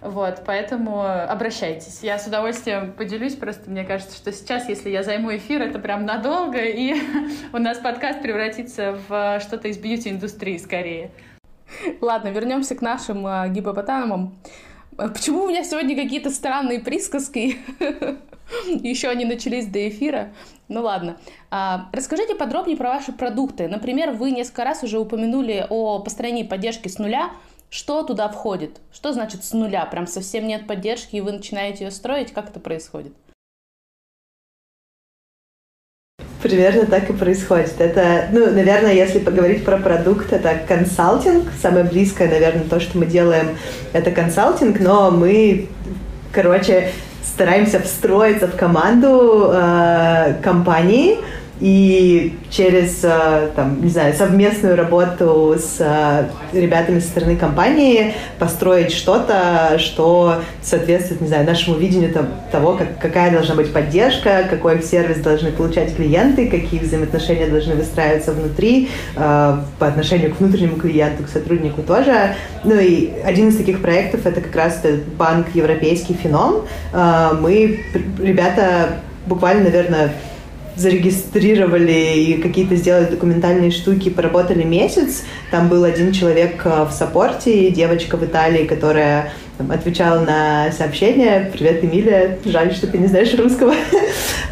Вот, 0.02 0.44
поэтому 0.46 1.02
обращайтесь. 1.02 2.00
Я 2.02 2.18
с 2.18 2.26
удовольствием 2.26 2.94
поделюсь, 2.94 3.36
просто 3.36 3.70
мне 3.70 3.84
кажется, 3.84 4.16
что 4.16 4.32
сейчас, 4.32 4.70
если 4.70 4.90
я 4.90 5.04
займу 5.04 5.36
эфир, 5.36 5.62
это 5.62 5.78
прям 5.80 6.06
надолго, 6.06 6.64
и 6.64 6.96
у 7.54 7.58
нас 7.58 7.80
подкаст 7.80 8.22
превратится 8.22 8.98
в 9.08 9.40
что-то 9.42 9.68
из 9.68 9.78
бьюти-индустрии 9.78 10.58
скорее. 10.58 11.12
Ладно, 12.02 12.30
вернемся 12.30 12.76
к 12.76 12.82
нашим 12.82 13.28
э, 13.28 13.50
гипопотамам. 13.50 14.36
Почему 14.96 15.44
у 15.44 15.48
меня 15.48 15.64
сегодня 15.64 15.96
какие-то 15.96 16.30
странные 16.30 16.80
присказки? 16.80 17.58
Еще 18.66 19.10
они 19.10 19.26
начались 19.26 19.68
до 19.68 19.88
эфира. 19.88 20.34
Ну 20.68 20.82
ладно. 20.82 21.18
А, 21.52 21.90
расскажите 21.94 22.36
подробнее 22.36 22.78
про 22.78 22.90
ваши 22.90 23.12
продукты. 23.12 23.68
Например, 23.68 24.12
вы 24.12 24.32
несколько 24.32 24.64
раз 24.64 24.84
уже 24.84 25.00
упомянули 25.00 25.66
о 25.70 26.00
построении 26.00 26.44
поддержки 26.44 26.88
с 26.88 26.98
нуля. 27.00 27.32
Что 27.70 28.02
туда 28.02 28.28
входит? 28.30 28.82
Что 28.92 29.14
значит 29.14 29.44
с 29.44 29.54
нуля? 29.54 29.86
Прям 29.86 30.08
совсем 30.08 30.48
нет 30.48 30.66
поддержки, 30.66 31.16
и 31.16 31.22
вы 31.22 31.34
начинаете 31.34 31.86
ее 31.86 31.92
строить? 31.92 32.34
Как 32.34 32.50
это 32.50 32.60
происходит? 32.60 33.14
Примерно 36.42 36.86
так 36.88 37.10
и 37.10 37.14
происходит. 37.14 37.80
Это, 37.80 38.30
ну, 38.32 38.50
наверное, 38.50 38.94
если 38.94 39.20
поговорить 39.20 39.64
про 39.66 39.78
продукт, 39.78 40.34
это 40.34 40.60
консалтинг. 40.68 41.50
Самое 41.62 41.84
близкое, 41.84 42.28
наверное, 42.28 42.64
то, 42.64 42.80
что 42.80 42.98
мы 42.98 43.06
делаем, 43.06 43.58
это 43.94 44.10
консалтинг, 44.12 44.80
но 44.80 45.12
мы, 45.12 45.68
короче, 46.32 46.92
стараемся 47.24 47.80
встроиться 47.82 48.48
в 48.48 48.56
команду 48.56 49.52
э, 49.54 50.36
компании, 50.42 51.20
и 51.60 52.38
через, 52.50 53.04
э, 53.04 53.50
там, 53.56 53.82
не 53.84 53.90
знаю, 53.90 54.14
совместную 54.14 54.78
работу 54.78 55.56
с 55.58 55.76
э, 55.80 56.28
ребятами 56.54 57.00
со 57.00 57.08
стороны 57.08 57.36
компании 57.36 58.14
построить 58.38 58.92
что-то, 58.92 59.78
что 59.78 60.42
соответствует, 60.62 61.22
не 61.22 61.28
знаю, 61.28 61.46
нашему 61.46 61.78
видению 61.78 62.14
того, 62.52 62.74
как, 62.74 62.98
какая 63.00 63.32
должна 63.32 63.56
быть 63.56 63.74
поддержка, 63.74 64.46
какой 64.50 64.82
сервис 64.82 65.18
должны 65.18 65.52
получать 65.52 65.96
клиенты, 65.96 66.48
какие 66.48 66.80
взаимоотношения 66.80 67.48
должны 67.48 67.76
выстраиваться 67.76 68.32
внутри 68.32 68.90
э, 69.16 69.58
по 69.80 69.88
отношению 69.88 70.34
к 70.34 70.40
внутреннему 70.40 70.78
клиенту, 70.78 71.24
к 71.24 71.28
сотруднику 71.28 71.82
тоже. 71.82 72.36
Ну 72.64 72.76
и 72.80 73.12
один 73.26 73.50
из 73.50 73.58
таких 73.58 73.82
проектов 73.82 74.26
это 74.26 74.40
как 74.40 74.56
раз 74.56 74.80
этот 74.84 75.06
банк 75.14 75.48
Европейский 75.54 76.14
Феном. 76.14 76.66
Мы, 76.94 77.80
ребята, 78.20 79.00
буквально, 79.26 79.66
наверное, 79.66 80.12
зарегистрировали 80.80 82.18
и 82.18 82.42
какие-то 82.42 82.76
сделали 82.76 83.06
документальные 83.06 83.72
штуки, 83.72 84.10
поработали 84.10 84.64
месяц. 84.64 85.24
Там 85.52 85.68
был 85.68 85.84
один 85.84 86.14
человек 86.14 86.62
э, 86.66 86.86
в 86.86 86.92
саппорте, 86.92 87.70
девочка 87.70 88.16
в 88.16 88.24
Италии, 88.24 88.66
которая 88.66 89.34
там, 89.58 89.72
отвечала 89.72 90.22
на 90.22 90.72
сообщения. 90.72 91.52
Привет, 91.52 91.84
Эмилия, 91.84 92.40
жаль, 92.46 92.74
что 92.74 92.88
ты 92.88 92.98
не 92.98 93.08
знаешь 93.08 93.34
русского. 93.38 93.74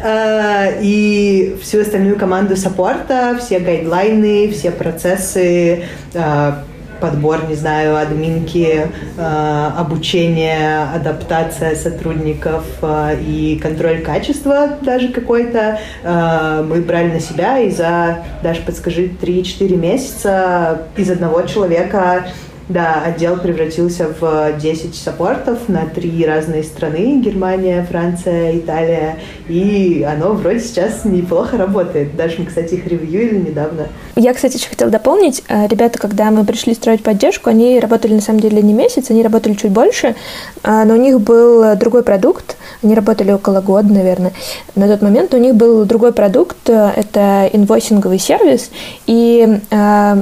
Э, 0.00 0.78
и 0.80 1.56
всю 1.60 1.80
остальную 1.80 2.16
команду 2.16 2.56
саппорта, 2.56 3.36
все 3.40 3.58
гайдлайны, 3.58 4.48
все 4.48 4.70
процессы, 4.70 5.82
э, 6.14 6.52
подбор, 7.00 7.46
не 7.48 7.54
знаю, 7.54 7.96
админки, 7.96 8.86
э, 9.16 9.70
обучение, 9.76 10.82
адаптация 10.94 11.74
сотрудников 11.74 12.64
э, 12.82 13.20
и 13.20 13.58
контроль 13.62 14.02
качества 14.02 14.70
даже 14.82 15.08
какой-то. 15.08 15.78
Э, 16.02 16.64
мы 16.68 16.80
брали 16.80 17.12
на 17.12 17.20
себя 17.20 17.58
и 17.58 17.70
за, 17.70 18.24
даже 18.42 18.62
подскажи, 18.62 19.10
3-4 19.20 19.76
месяца 19.76 20.82
из 20.96 21.10
одного 21.10 21.42
человека 21.42 22.26
да, 22.68 23.02
отдел 23.02 23.38
превратился 23.38 24.08
в 24.20 24.52
10 24.60 24.94
саппортов 24.94 25.68
на 25.68 25.86
три 25.86 26.24
разные 26.26 26.62
страны. 26.62 27.20
Германия, 27.20 27.86
Франция, 27.88 28.58
Италия. 28.58 29.16
И 29.48 30.06
оно 30.06 30.34
вроде 30.34 30.60
сейчас 30.60 31.06
неплохо 31.06 31.56
работает. 31.56 32.14
Даже 32.14 32.36
мы, 32.38 32.44
кстати, 32.44 32.74
их 32.74 32.86
ревьюили 32.86 33.38
недавно. 33.38 33.88
Я, 34.16 34.34
кстати, 34.34 34.58
еще 34.58 34.68
хотела 34.68 34.90
дополнить. 34.90 35.42
Э, 35.48 35.66
ребята, 35.66 35.98
когда 35.98 36.30
мы 36.30 36.44
пришли 36.44 36.74
строить 36.74 37.02
поддержку, 37.02 37.48
они 37.48 37.80
работали 37.80 38.12
на 38.14 38.20
самом 38.20 38.40
деле 38.40 38.60
не 38.60 38.74
месяц, 38.74 39.10
они 39.10 39.22
работали 39.22 39.54
чуть 39.54 39.70
больше, 39.70 40.14
э, 40.62 40.84
но 40.84 40.92
у 40.92 40.98
них 40.98 41.20
был 41.20 41.74
другой 41.76 42.02
продукт. 42.02 42.56
Они 42.82 42.94
работали 42.94 43.32
около 43.32 43.62
года, 43.62 43.90
наверное. 43.90 44.32
На 44.74 44.88
тот 44.88 45.00
момент 45.00 45.32
у 45.32 45.38
них 45.38 45.54
был 45.54 45.86
другой 45.86 46.12
продукт, 46.12 46.68
э, 46.68 46.90
это 46.96 47.48
инвойсинговый 47.52 48.18
сервис. 48.18 48.70
И, 49.06 49.60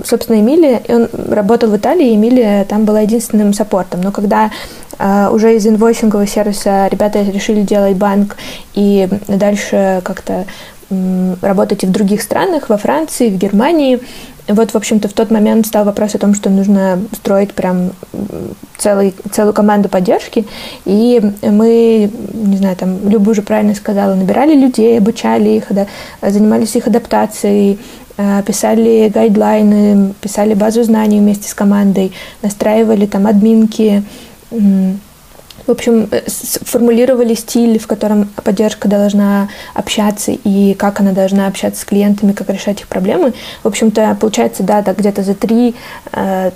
собственно, 0.04 0.40
Эмили, 0.40 0.82
он 0.88 1.08
работал 1.28 1.70
в 1.70 1.76
Италии, 1.76 2.14
Эмили 2.14 2.35
Эмили 2.36 2.64
там 2.68 2.84
была 2.84 3.00
единственным 3.00 3.52
саппортом. 3.52 4.00
Но 4.00 4.12
когда 4.12 4.50
Uh, 4.98 5.30
уже 5.30 5.56
из 5.56 5.66
инвойсингового 5.66 6.26
сервиса 6.26 6.88
ребята 6.90 7.20
решили 7.20 7.60
делать 7.60 7.98
банк 7.98 8.38
и 8.72 9.06
дальше 9.28 10.00
как-то 10.02 10.46
работать 11.42 11.84
и 11.84 11.86
в 11.86 11.90
других 11.90 12.22
странах, 12.22 12.70
во 12.70 12.78
Франции, 12.78 13.28
в 13.28 13.36
Германии. 13.36 14.00
Вот, 14.48 14.70
в 14.70 14.74
общем-то, 14.74 15.08
в 15.08 15.12
тот 15.12 15.30
момент 15.30 15.66
стал 15.66 15.84
вопрос 15.84 16.14
о 16.14 16.18
том, 16.18 16.32
что 16.32 16.48
нужно 16.48 16.98
строить 17.12 17.52
прям 17.52 17.90
целый, 18.78 19.14
целую 19.32 19.52
команду 19.52 19.90
поддержки. 19.90 20.46
И 20.86 21.20
мы, 21.42 22.10
не 22.32 22.56
знаю, 22.56 22.76
там, 22.76 23.06
Люба 23.06 23.32
уже 23.32 23.42
правильно 23.42 23.74
сказала, 23.74 24.14
набирали 24.14 24.54
людей, 24.54 24.96
обучали 24.96 25.50
их, 25.50 25.64
да, 25.68 25.86
занимались 26.22 26.74
их 26.74 26.86
адаптацией, 26.86 27.78
Э, 27.78 28.05
писали 28.46 29.10
гайдлайны, 29.14 30.14
писали 30.20 30.54
базу 30.54 30.82
знаний 30.82 31.20
вместе 31.20 31.48
с 31.48 31.54
командой, 31.54 32.12
настраивали 32.42 33.06
там 33.06 33.26
админки, 33.26 34.02
в 35.66 35.70
общем, 35.70 36.08
э, 36.10 36.22
формулировали 36.28 37.34
стиль, 37.34 37.78
в 37.78 37.86
котором 37.86 38.28
поддержка 38.44 38.88
должна 38.88 39.48
общаться 39.74 40.32
и 40.32 40.74
как 40.74 41.00
она 41.00 41.12
должна 41.12 41.46
общаться 41.46 41.82
с 41.82 41.84
клиентами, 41.84 42.32
как 42.32 42.48
решать 42.50 42.80
их 42.80 42.88
проблемы. 42.88 43.32
В 43.62 43.68
общем-то, 43.68 44.16
получается, 44.20 44.62
да, 44.62 44.82
так 44.82 44.98
где-то 44.98 45.22
за 45.22 45.34
три, 45.34 45.74
э, 46.12 46.50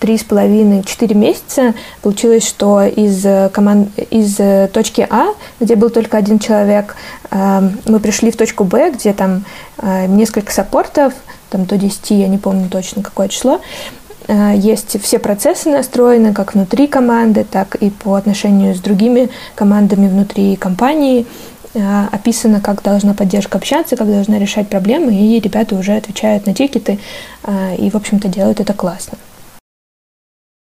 три 0.00 0.18
с 0.18 0.24
половиной, 0.24 0.84
четыре 0.84 1.14
месяца 1.14 1.74
получилось, 2.02 2.46
что 2.46 2.82
из, 2.82 3.24
команд... 3.52 3.88
из 4.10 4.36
точки 4.70 5.06
А, 5.08 5.34
где 5.60 5.76
был 5.76 5.90
только 5.90 6.16
один 6.16 6.38
человек, 6.38 6.96
мы 7.30 8.00
пришли 8.00 8.30
в 8.30 8.36
точку 8.36 8.64
Б, 8.64 8.92
где 8.92 9.12
там 9.12 9.44
несколько 9.82 10.52
саппортов, 10.52 11.14
там 11.50 11.64
до 11.64 11.76
10, 11.76 12.10
я 12.10 12.28
не 12.28 12.38
помню 12.38 12.68
точно 12.68 13.02
какое 13.02 13.28
число, 13.28 13.60
Э, 14.03 14.03
есть 14.28 15.00
все 15.02 15.18
процессы 15.18 15.70
настроены 15.70 16.32
как 16.32 16.54
внутри 16.54 16.86
команды, 16.86 17.44
так 17.44 17.74
и 17.76 17.90
по 17.90 18.14
отношению 18.14 18.74
с 18.74 18.80
другими 18.80 19.28
командами 19.54 20.08
внутри 20.08 20.56
компании. 20.56 21.26
Э, 21.74 22.06
описано, 22.12 22.60
как 22.60 22.82
должна 22.82 23.14
поддержка 23.14 23.58
общаться, 23.58 23.96
как 23.96 24.06
должна 24.06 24.38
решать 24.38 24.68
проблемы, 24.68 25.12
и 25.14 25.40
ребята 25.40 25.74
уже 25.74 25.92
отвечают 25.96 26.46
на 26.46 26.54
тикеты 26.54 27.00
э, 27.42 27.76
и, 27.76 27.90
в 27.90 27.96
общем-то, 27.96 28.28
делают 28.28 28.60
это 28.60 28.72
классно. 28.74 29.18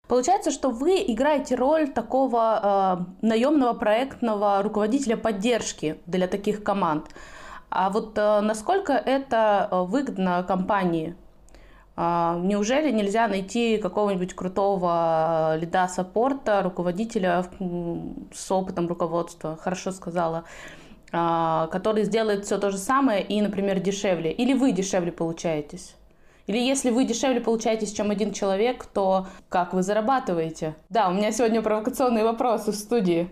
Получается, 0.09 0.51
что 0.51 0.71
вы 0.71 1.05
играете 1.07 1.55
роль 1.57 1.89
такого 1.89 3.07
э, 3.21 3.27
наемного 3.27 3.75
проектного 3.75 4.63
руководителя 4.63 5.17
поддержки 5.17 5.99
для 6.07 6.29
таких 6.29 6.63
команд. 6.63 7.09
А 7.69 7.91
вот 7.91 8.17
э, 8.17 8.41
насколько 8.41 8.95
это 8.95 9.69
выгодно 9.71 10.45
компании? 10.49 11.15
А, 11.97 12.39
неужели 12.43 12.91
нельзя 12.91 13.27
найти 13.27 13.79
какого-нибудь 13.79 14.35
крутого 14.35 15.55
э, 15.55 15.61
лида 15.61 15.89
саппорта, 15.89 16.63
руководителя 16.63 17.47
с 18.35 18.53
опытом 18.53 18.87
руководства, 18.87 19.57
хорошо 19.57 19.93
сказала, 19.93 20.45
а, 21.11 21.69
который 21.69 22.05
сделает 22.05 22.45
все 22.45 22.59
то 22.59 22.71
же 22.71 22.77
самое 22.77 23.23
и, 23.23 23.41
например, 23.41 23.81
дешевле? 23.81 24.31
Или 24.31 24.53
вы 24.53 24.73
дешевле 24.73 25.11
получаетесь? 25.11 25.95
Или 26.47 26.59
если 26.59 26.91
вы 26.91 27.07
дешевле 27.07 27.41
получаетесь, 27.41 27.93
чем 27.93 28.11
один 28.11 28.33
человек, 28.33 28.85
то 28.87 29.27
как 29.49 29.73
вы 29.73 29.83
зарабатываете? 29.83 30.77
Да, 30.91 31.09
у 31.09 31.15
меня 31.15 31.33
сегодня 31.33 31.63
провокационные 31.63 32.25
вопросы 32.25 32.73
в 32.73 32.77
студии. 32.77 33.31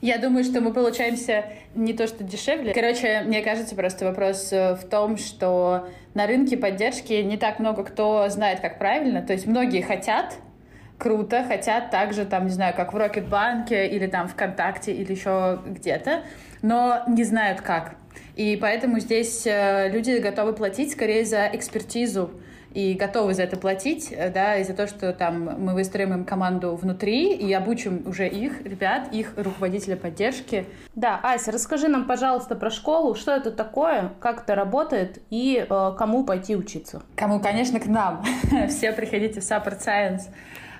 Я 0.00 0.18
думаю, 0.18 0.44
что 0.44 0.60
мы 0.60 0.72
получаемся 0.72 1.44
не 1.74 1.94
то 1.94 2.06
что 2.06 2.22
дешевле. 2.22 2.74
Короче, 2.74 3.22
мне 3.24 3.40
кажется, 3.40 3.74
просто 3.74 4.04
вопрос 4.04 4.52
э, 4.52 4.74
в 4.74 4.84
том, 4.84 5.16
что 5.16 5.88
на 6.14 6.26
рынке 6.26 6.56
поддержки 6.56 7.14
не 7.14 7.36
так 7.36 7.58
много 7.58 7.82
кто 7.82 8.28
знает, 8.28 8.60
как 8.60 8.78
правильно. 8.78 9.22
То 9.22 9.32
есть 9.32 9.46
многие 9.46 9.80
хотят, 9.80 10.36
круто, 10.98 11.44
хотят 11.44 11.90
также, 11.90 12.26
там, 12.26 12.44
не 12.44 12.52
знаю, 12.52 12.74
как 12.74 12.92
в 12.92 12.96
Рокетбанке 12.96 13.86
или 13.88 14.06
там 14.06 14.28
ВКонтакте 14.28 14.92
или 14.92 15.12
еще 15.12 15.60
где-то, 15.66 16.24
но 16.62 17.02
не 17.08 17.24
знают 17.24 17.60
как. 17.62 17.96
И 18.36 18.56
поэтому 18.56 19.00
здесь 19.00 19.46
э, 19.46 19.88
люди 19.90 20.18
готовы 20.18 20.52
платить 20.52 20.92
скорее 20.92 21.24
за 21.24 21.48
экспертизу, 21.52 22.30
и 22.76 22.92
готовы 22.92 23.32
за 23.32 23.44
это 23.44 23.56
платить, 23.56 24.12
э, 24.12 24.30
да, 24.30 24.58
и 24.58 24.64
за 24.64 24.74
то, 24.74 24.86
что 24.86 25.14
там 25.14 25.64
мы 25.64 25.72
выстроим 25.72 26.12
им 26.12 26.24
команду 26.26 26.76
внутри 26.76 27.34
и 27.34 27.50
обучим 27.54 28.02
уже 28.06 28.28
их, 28.28 28.60
ребят, 28.66 29.08
их 29.12 29.32
руководителя 29.38 29.96
поддержки. 29.96 30.66
Да, 30.94 31.18
Ася, 31.22 31.52
расскажи 31.52 31.88
нам, 31.88 32.04
пожалуйста, 32.06 32.54
про 32.54 32.68
школу, 32.68 33.14
что 33.14 33.32
это 33.32 33.50
такое, 33.50 34.12
как 34.20 34.42
это 34.42 34.54
работает 34.54 35.22
и 35.30 35.66
э, 35.66 35.92
кому 35.96 36.24
пойти 36.24 36.54
учиться. 36.54 37.02
Кому, 37.16 37.40
конечно, 37.40 37.80
к 37.80 37.86
нам. 37.86 38.22
Все 38.68 38.92
приходите 38.92 39.40
в 39.40 39.44
Support 39.44 39.80
Science. 39.82 40.24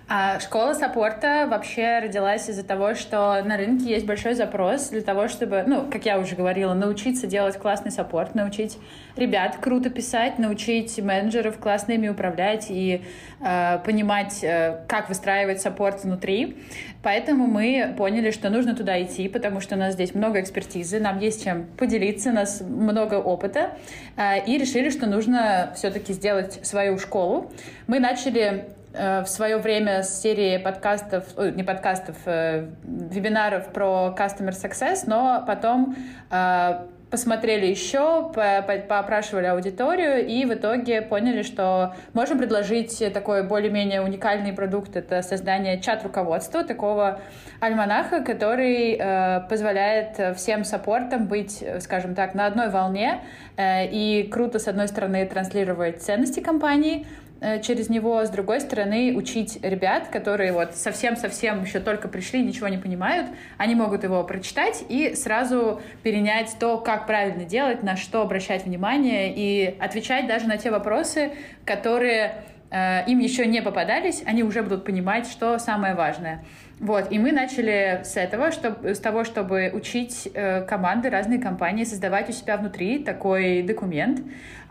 А 0.09 0.38
школа 0.38 0.73
саппорта 0.73 1.49
вообще 1.51 1.99
родилась 1.99 2.49
из-за 2.49 2.62
того, 2.62 2.95
что 2.95 3.42
на 3.42 3.57
рынке 3.57 3.87
есть 3.87 4.07
большой 4.07 4.35
запрос 4.35 4.90
для 4.90 5.01
того, 5.01 5.27
чтобы, 5.27 5.64
ну, 5.66 5.90
как 5.90 6.07
я 6.07 6.21
уже 6.21 6.37
говорила, 6.37 6.75
научиться 6.75 7.27
делать 7.27 7.57
классный 7.57 7.90
саппорт, 7.90 8.37
научить 8.37 8.79
ребят 9.16 9.57
круто 9.61 9.90
писать, 9.90 10.38
научить 10.38 10.97
менеджеров 11.01 11.59
классно 11.59 11.92
ими 11.92 12.09
управлять 12.09 12.66
и 12.69 13.03
э, 13.40 13.79
понимать, 13.85 14.45
э, 14.45 14.85
как 14.87 15.09
выстраивать 15.09 15.61
саппорт 15.61 16.05
внутри. 16.05 16.57
Поэтому 17.03 17.49
мы 17.49 17.92
поняли, 17.99 18.31
что 18.31 18.49
нужно 18.49 18.77
туда 18.77 19.03
идти, 19.03 19.29
потому 19.29 19.61
что 19.61 19.75
у 19.75 19.79
нас 19.79 19.95
здесь 19.95 20.14
много 20.14 20.40
экспертизы, 20.40 21.01
нам 21.01 21.19
есть 21.19 21.42
чем 21.42 21.66
поделиться, 21.77 22.31
у 22.31 22.33
нас 22.33 22.61
много 22.61 23.14
опыта, 23.14 23.73
э, 24.16 24.45
и 24.45 24.57
решили, 24.57 24.90
что 24.90 25.07
нужно 25.07 25.73
все-таки 25.75 26.12
сделать 26.12 26.64
свою 26.64 26.97
школу. 26.97 27.51
Мы 27.88 27.99
начали 27.99 28.76
в 28.97 29.27
свое 29.27 29.59
время 29.59 30.03
с 30.03 30.21
серии 30.21 30.59
подкастов, 30.59 31.25
не 31.37 31.63
подкастов, 31.63 32.17
э, 32.27 32.69
вебинаров 32.85 33.73
про 33.73 34.15
Customer 34.17 34.51
Success, 34.51 35.05
но 35.07 35.45
потом 35.47 35.97
э, 36.31 36.87
посмотрели 37.11 37.67
еще, 37.67 38.33
поопрашивали 38.33 39.47
аудиторию 39.47 40.27
и 40.27 40.45
в 40.45 40.55
итоге 40.55 41.03
поняли, 41.03 41.43
что 41.43 41.95
можем 42.15 42.39
предложить 42.39 43.03
такой 43.13 43.45
более-менее 43.45 44.03
уникальный 44.03 44.53
продукт. 44.53 44.97
Это 44.97 45.23
создание 45.23 45.81
чат-руководства, 45.81 46.65
такого 46.65 47.21
альманаха, 47.61 48.23
который 48.23 48.97
э, 48.99 49.41
позволяет 49.49 50.37
всем 50.37 50.65
саппортам 50.65 51.27
быть, 51.27 51.65
скажем 51.81 52.15
так, 52.15 52.35
на 52.35 52.47
одной 52.47 52.71
волне 52.71 53.21
э, 53.57 53.87
и 53.87 54.25
круто, 54.25 54.59
с 54.59 54.67
одной 54.67 54.89
стороны, 54.89 55.27
транслировать 55.27 56.03
ценности 56.03 56.41
компании, 56.41 57.07
Э, 57.07 57.26
через 57.62 57.88
него, 57.88 58.25
с 58.25 58.31
другой 58.31 58.61
стороны, 58.61 59.14
учить 59.16 59.59
ребят, 59.62 60.09
которые 60.09 60.53
вот 60.53 60.75
совсем-совсем 60.75 61.62
еще 61.62 61.81
только 61.81 62.09
пришли, 62.09 62.42
ничего 62.42 62.68
не 62.68 62.79
понимают, 62.79 63.29
они 63.59 63.75
могут 63.75 64.05
его 64.05 64.22
прочитать 64.25 64.85
и 64.88 65.14
сразу 65.14 65.81
перенять 66.03 66.57
то, 66.59 66.79
как 66.79 67.07
правильно 67.07 67.44
делать, 67.44 67.83
на 67.83 67.96
что 67.96 68.22
обращать 68.22 68.64
внимание 68.64 69.33
и 69.35 69.77
отвечать 69.79 70.27
даже 70.27 70.46
на 70.46 70.57
те 70.57 70.70
вопросы, 70.70 71.33
которые 71.64 72.25
э, 72.27 72.56
им 72.70 73.18
еще 73.20 73.46
не 73.46 73.62
попадались, 73.62 74.22
они 74.26 74.42
уже 74.42 74.62
будут 74.62 74.85
понимать, 74.85 75.26
что 75.26 75.59
самое 75.59 75.94
важное. 75.94 76.42
Вот, 76.79 77.11
и 77.11 77.18
мы 77.18 77.33
начали 77.33 78.02
с 78.05 78.16
этого, 78.16 78.52
чтобы, 78.52 78.94
с 78.94 78.98
того, 78.98 79.24
чтобы 79.24 79.70
учить 79.72 80.29
э, 80.35 80.61
команды, 80.62 81.09
разные 81.09 81.38
компании 81.38 81.85
создавать 81.85 82.29
у 82.29 82.33
себя 82.33 82.59
внутри 82.59 82.98
такой 82.98 83.62
документ. 83.62 84.20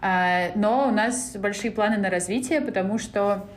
Э, 0.03 0.51
но 0.53 0.87
у 0.87 0.91
нас 0.91 1.35
большие 1.35 1.71
планы 1.71 1.97
на 1.97 2.11
развитие, 2.11 2.61
потому 2.61 2.99
что 2.99 3.47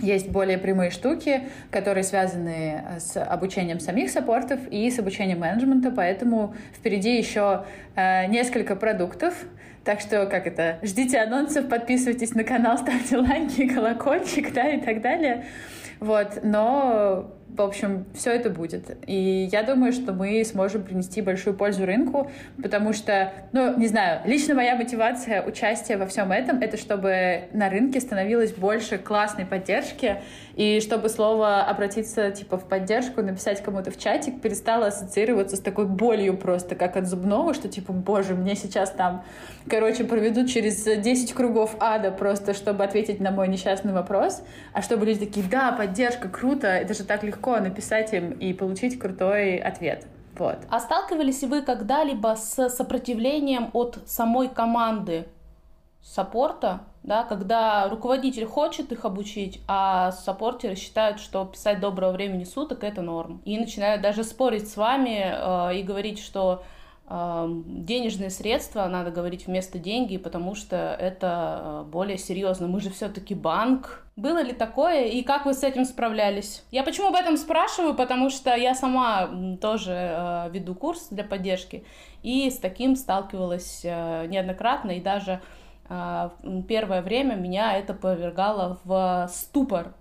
есть 0.00 0.28
более 0.28 0.58
прямые 0.58 0.90
штуки, 0.90 1.42
которые 1.70 2.02
связаны 2.02 2.82
с 2.98 3.16
обучением 3.16 3.78
самих 3.78 4.10
саппортов 4.10 4.58
и 4.72 4.90
с 4.90 4.98
обучением 4.98 5.38
менеджмента, 5.38 5.92
поэтому 5.92 6.56
впереди 6.76 7.16
еще 7.16 7.64
э, 7.94 8.26
несколько 8.26 8.74
продуктов. 8.74 9.34
Так 9.84 10.00
что, 10.00 10.26
как 10.26 10.46
это, 10.46 10.78
ждите 10.82 11.18
анонсов, 11.18 11.68
подписывайтесь 11.68 12.34
на 12.34 12.42
канал, 12.42 12.78
ставьте 12.78 13.18
лайки, 13.18 13.68
колокольчик, 13.74 14.52
да, 14.52 14.70
и 14.70 14.80
так 14.80 15.02
далее. 15.02 15.44
Вот, 16.00 16.40
но 16.42 17.30
в 17.56 17.62
общем, 17.62 18.04
все 18.14 18.32
это 18.32 18.50
будет. 18.50 18.96
И 19.06 19.48
я 19.52 19.62
думаю, 19.62 19.92
что 19.92 20.12
мы 20.12 20.44
сможем 20.44 20.82
принести 20.82 21.22
большую 21.22 21.56
пользу 21.56 21.86
рынку, 21.86 22.30
потому 22.60 22.92
что, 22.92 23.32
ну, 23.52 23.78
не 23.78 23.86
знаю, 23.86 24.22
лично 24.24 24.54
моя 24.54 24.74
мотивация 24.74 25.42
участия 25.42 25.96
во 25.96 26.06
всем 26.06 26.32
этом— 26.32 26.58
это 26.60 26.76
чтобы 26.76 27.44
на 27.52 27.70
рынке 27.70 28.00
становилось 28.00 28.52
больше 28.52 28.98
классной 28.98 29.46
поддержки, 29.46 30.20
и 30.56 30.80
чтобы 30.80 31.08
слово 31.08 31.62
обратиться, 31.62 32.30
типа, 32.30 32.58
в 32.58 32.68
поддержку, 32.68 33.22
написать 33.22 33.62
кому-то 33.62 33.90
в 33.90 33.98
чатик, 33.98 34.40
перестало 34.40 34.86
ассоциироваться 34.86 35.56
с 35.56 35.60
такой 35.60 35.86
болью 35.86 36.36
просто, 36.36 36.74
как 36.74 36.96
от 36.96 37.06
зубного, 37.06 37.54
что, 37.54 37.68
типа, 37.68 37.92
боже, 37.92 38.34
мне 38.34 38.56
сейчас 38.56 38.90
там, 38.90 39.24
короче, 39.68 40.04
проведут 40.04 40.48
через 40.48 40.82
10 40.82 41.32
кругов 41.34 41.76
ада 41.78 42.10
просто, 42.10 42.54
чтобы 42.54 42.84
ответить 42.84 43.20
на 43.20 43.30
мой 43.30 43.46
несчастный 43.48 43.92
вопрос, 43.92 44.42
а 44.72 44.82
чтобы 44.82 45.06
люди 45.06 45.26
такие, 45.26 45.46
да, 45.48 45.72
поддержка, 45.72 46.28
круто, 46.28 46.66
это 46.66 46.94
же 46.94 47.04
так 47.04 47.22
легко 47.22 47.33
написать 47.60 48.12
им 48.12 48.32
и 48.32 48.52
получить 48.52 48.98
крутой 48.98 49.58
ответ. 49.58 50.06
Вот. 50.36 50.58
А 50.68 50.80
сталкивались 50.80 51.42
ли 51.42 51.48
вы 51.48 51.62
когда-либо 51.62 52.34
с 52.36 52.68
сопротивлением 52.68 53.70
от 53.72 53.98
самой 54.06 54.48
команды 54.48 55.26
саппорта, 56.02 56.80
да, 57.02 57.24
когда 57.24 57.88
руководитель 57.88 58.46
хочет 58.46 58.92
их 58.92 59.04
обучить, 59.04 59.60
а 59.68 60.12
саппортеры 60.12 60.74
считают, 60.74 61.20
что 61.20 61.44
писать 61.44 61.80
доброго 61.80 62.12
времени 62.12 62.44
суток 62.44 62.82
это 62.84 63.02
норм. 63.02 63.40
И 63.44 63.58
начинают 63.58 64.02
даже 64.02 64.24
спорить 64.24 64.68
с 64.68 64.76
вами 64.76 65.22
э, 65.24 65.76
и 65.76 65.82
говорить, 65.82 66.18
что 66.18 66.62
денежные 67.06 68.30
средства 68.30 68.86
надо 68.86 69.10
говорить 69.10 69.46
вместо 69.46 69.78
деньги, 69.78 70.16
потому 70.16 70.54
что 70.54 70.96
это 70.98 71.60
э, 71.62 71.90
более 71.90 72.16
серьезно. 72.16 72.66
Мы 72.66 72.80
же 72.80 72.88
все-таки 72.90 73.34
банк. 73.34 74.06
Было 74.16 74.42
ли 74.42 74.52
такое 74.52 75.04
и 75.06 75.22
как 75.22 75.44
вы 75.44 75.52
с 75.52 75.62
этим 75.62 75.84
справлялись? 75.84 76.64
Я 76.70 76.82
почему 76.82 77.08
об 77.08 77.14
этом 77.14 77.36
спрашиваю? 77.36 77.94
Потому 77.94 78.30
что 78.30 78.54
я 78.54 78.74
сама 78.74 79.28
тоже 79.60 79.92
э, 79.92 80.50
веду 80.50 80.74
курс 80.74 81.08
для 81.10 81.24
поддержки 81.24 81.84
и 82.22 82.48
с 82.50 82.56
таким 82.56 82.96
сталкивалась 82.96 83.82
э, 83.84 84.26
неоднократно 84.26 84.92
и 84.92 85.00
даже 85.00 85.40
первое 86.66 87.02
время 87.02 87.34
меня 87.34 87.76
это 87.76 87.92
повергало 87.92 88.80
в 88.84 89.28
ступор. 89.30 89.92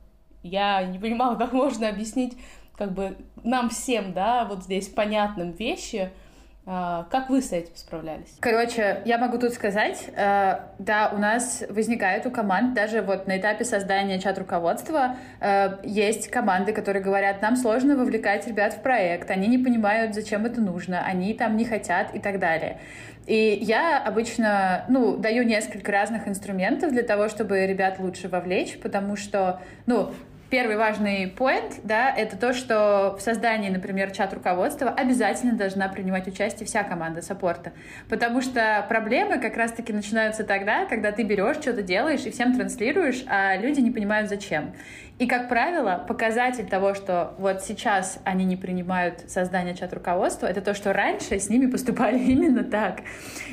Я 0.41 0.81
не 0.83 0.97
понимала, 0.97 1.35
как 1.35 1.51
можно 1.51 1.89
объяснить 1.89 2.37
как 2.77 2.93
бы 2.93 3.17
нам 3.43 3.69
всем, 3.69 4.13
да, 4.13 4.45
вот 4.45 4.63
здесь 4.63 4.87
понятным 4.87 5.51
вещи, 5.51 6.09
как 6.65 7.29
вы 7.29 7.41
с 7.41 7.51
этим 7.51 7.75
справлялись? 7.75 8.37
Короче, 8.39 9.01
я 9.05 9.17
могу 9.17 9.37
тут 9.37 9.53
сказать, 9.53 10.05
э, 10.15 10.59
да, 10.79 11.11
у 11.13 11.17
нас 11.17 11.63
возникает 11.69 12.25
у 12.25 12.31
команд, 12.31 12.73
даже 12.73 13.01
вот 13.01 13.27
на 13.27 13.37
этапе 13.37 13.65
создания 13.65 14.19
чат-руководства, 14.19 15.17
э, 15.41 15.77
есть 15.83 16.29
команды, 16.29 16.71
которые 16.71 17.03
говорят, 17.03 17.41
нам 17.41 17.57
сложно 17.57 17.97
вовлекать 17.97 18.47
ребят 18.47 18.73
в 18.73 18.81
проект, 18.81 19.29
они 19.29 19.47
не 19.47 19.57
понимают, 19.57 20.15
зачем 20.15 20.45
это 20.45 20.61
нужно, 20.61 21.03
они 21.05 21.33
там 21.33 21.57
не 21.57 21.65
хотят 21.65 22.15
и 22.15 22.19
так 22.19 22.39
далее. 22.39 22.79
И 23.25 23.57
я 23.61 23.99
обычно, 23.99 24.85
ну, 24.89 25.17
даю 25.17 25.43
несколько 25.43 25.91
разных 25.91 26.27
инструментов 26.27 26.91
для 26.91 27.03
того, 27.03 27.29
чтобы 27.29 27.65
ребят 27.65 27.99
лучше 27.99 28.27
вовлечь, 28.27 28.77
потому 28.79 29.15
что, 29.15 29.61
ну, 29.85 30.13
первый 30.53 30.77
важный 30.77 31.33
point, 31.35 31.79
да, 31.83 32.13
это 32.15 32.37
то, 32.37 32.53
что 32.53 33.15
в 33.17 33.21
создании, 33.23 33.71
например, 33.71 34.11
чат-руководства 34.11 34.91
обязательно 34.91 35.53
должна 35.53 35.87
принимать 35.87 36.27
участие 36.27 36.67
вся 36.67 36.83
команда 36.83 37.23
саппорта. 37.23 37.73
Потому 38.07 38.39
что 38.39 38.85
проблемы 38.87 39.39
как 39.39 39.57
раз-таки 39.57 39.91
начинаются 39.91 40.43
тогда, 40.43 40.85
когда 40.85 41.11
ты 41.11 41.23
берешь, 41.23 41.55
что-то 41.55 41.81
делаешь 41.81 42.23
и 42.27 42.29
всем 42.29 42.55
транслируешь, 42.55 43.23
а 43.27 43.57
люди 43.57 43.79
не 43.79 43.89
понимают 43.89 44.29
зачем. 44.29 44.75
И, 45.19 45.27
как 45.27 45.47
правило, 45.47 46.03
показатель 46.07 46.65
того, 46.65 46.95
что 46.95 47.35
вот 47.37 47.61
сейчас 47.61 48.19
они 48.23 48.45
не 48.45 48.55
принимают 48.55 49.29
создание 49.29 49.75
чат-руководства, 49.75 50.47
это 50.47 50.59
то, 50.61 50.73
что 50.73 50.91
раньше 50.91 51.39
с 51.39 51.49
ними 51.49 51.67
поступали 51.67 52.17
именно 52.31 52.63
так. 52.63 53.01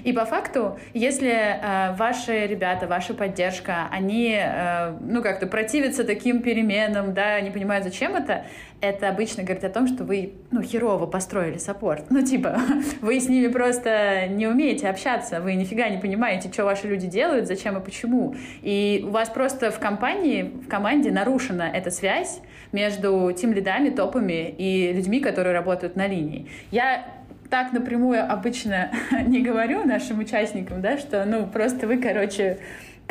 И 0.02 0.12
по 0.12 0.24
факту, 0.24 0.78
если 0.94 1.30
э, 1.30 1.94
ваши 1.96 2.46
ребята, 2.46 2.86
ваша 2.86 3.12
поддержка, 3.12 3.88
они, 3.90 4.38
э, 4.40 4.96
ну, 5.00 5.22
как-то 5.22 5.46
противятся 5.46 6.04
таким 6.04 6.40
переменам, 6.40 7.12
да, 7.12 7.38
не 7.42 7.50
понимают, 7.50 7.84
зачем 7.84 8.16
это, 8.16 8.46
это 8.80 9.08
обычно 9.08 9.42
говорит 9.42 9.64
о 9.64 9.68
том, 9.68 9.86
что 9.86 10.04
вы, 10.04 10.34
ну, 10.50 10.62
херово 10.62 11.06
построили 11.06 11.58
саппорт. 11.58 12.06
Ну, 12.10 12.22
типа, 12.22 12.58
вы 13.00 13.20
с 13.20 13.28
ними 13.28 13.48
просто 13.48 14.26
не 14.28 14.46
умеете 14.46 14.88
общаться, 14.88 15.40
вы 15.40 15.54
нифига 15.54 15.88
не 15.88 15.98
понимаете, 15.98 16.50
что 16.52 16.64
ваши 16.64 16.86
люди 16.86 17.06
делают, 17.06 17.46
зачем 17.46 17.76
и 17.76 17.84
почему. 17.84 18.34
И 18.62 19.04
у 19.06 19.10
вас 19.10 19.28
просто 19.28 19.70
в 19.70 19.78
компании, 19.78 20.50
в 20.64 20.68
команде 20.68 21.10
нарушена 21.10 21.70
эта 21.72 21.90
связь 21.90 22.40
между 22.72 23.32
тем 23.36 23.52
лидами, 23.52 23.90
топами 23.90 24.48
и 24.56 24.92
людьми, 24.92 25.20
которые 25.20 25.52
работают 25.52 25.96
на 25.96 26.06
линии. 26.06 26.48
Я 26.70 27.04
так 27.50 27.72
напрямую 27.72 28.30
обычно 28.30 28.90
не 29.26 29.42
говорю 29.42 29.84
нашим 29.84 30.20
участникам, 30.20 30.80
да, 30.80 30.96
что, 30.96 31.24
ну, 31.26 31.46
просто 31.46 31.86
вы, 31.86 31.98
короче, 31.98 32.58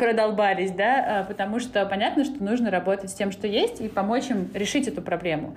продолбались, 0.00 0.70
да, 0.70 1.20
а, 1.20 1.24
потому 1.24 1.60
что 1.60 1.84
понятно, 1.84 2.24
что 2.24 2.42
нужно 2.42 2.70
работать 2.70 3.10
с 3.10 3.14
тем, 3.14 3.30
что 3.30 3.46
есть, 3.46 3.82
и 3.82 3.88
помочь 3.88 4.30
им 4.30 4.50
решить 4.54 4.88
эту 4.88 5.02
проблему. 5.02 5.56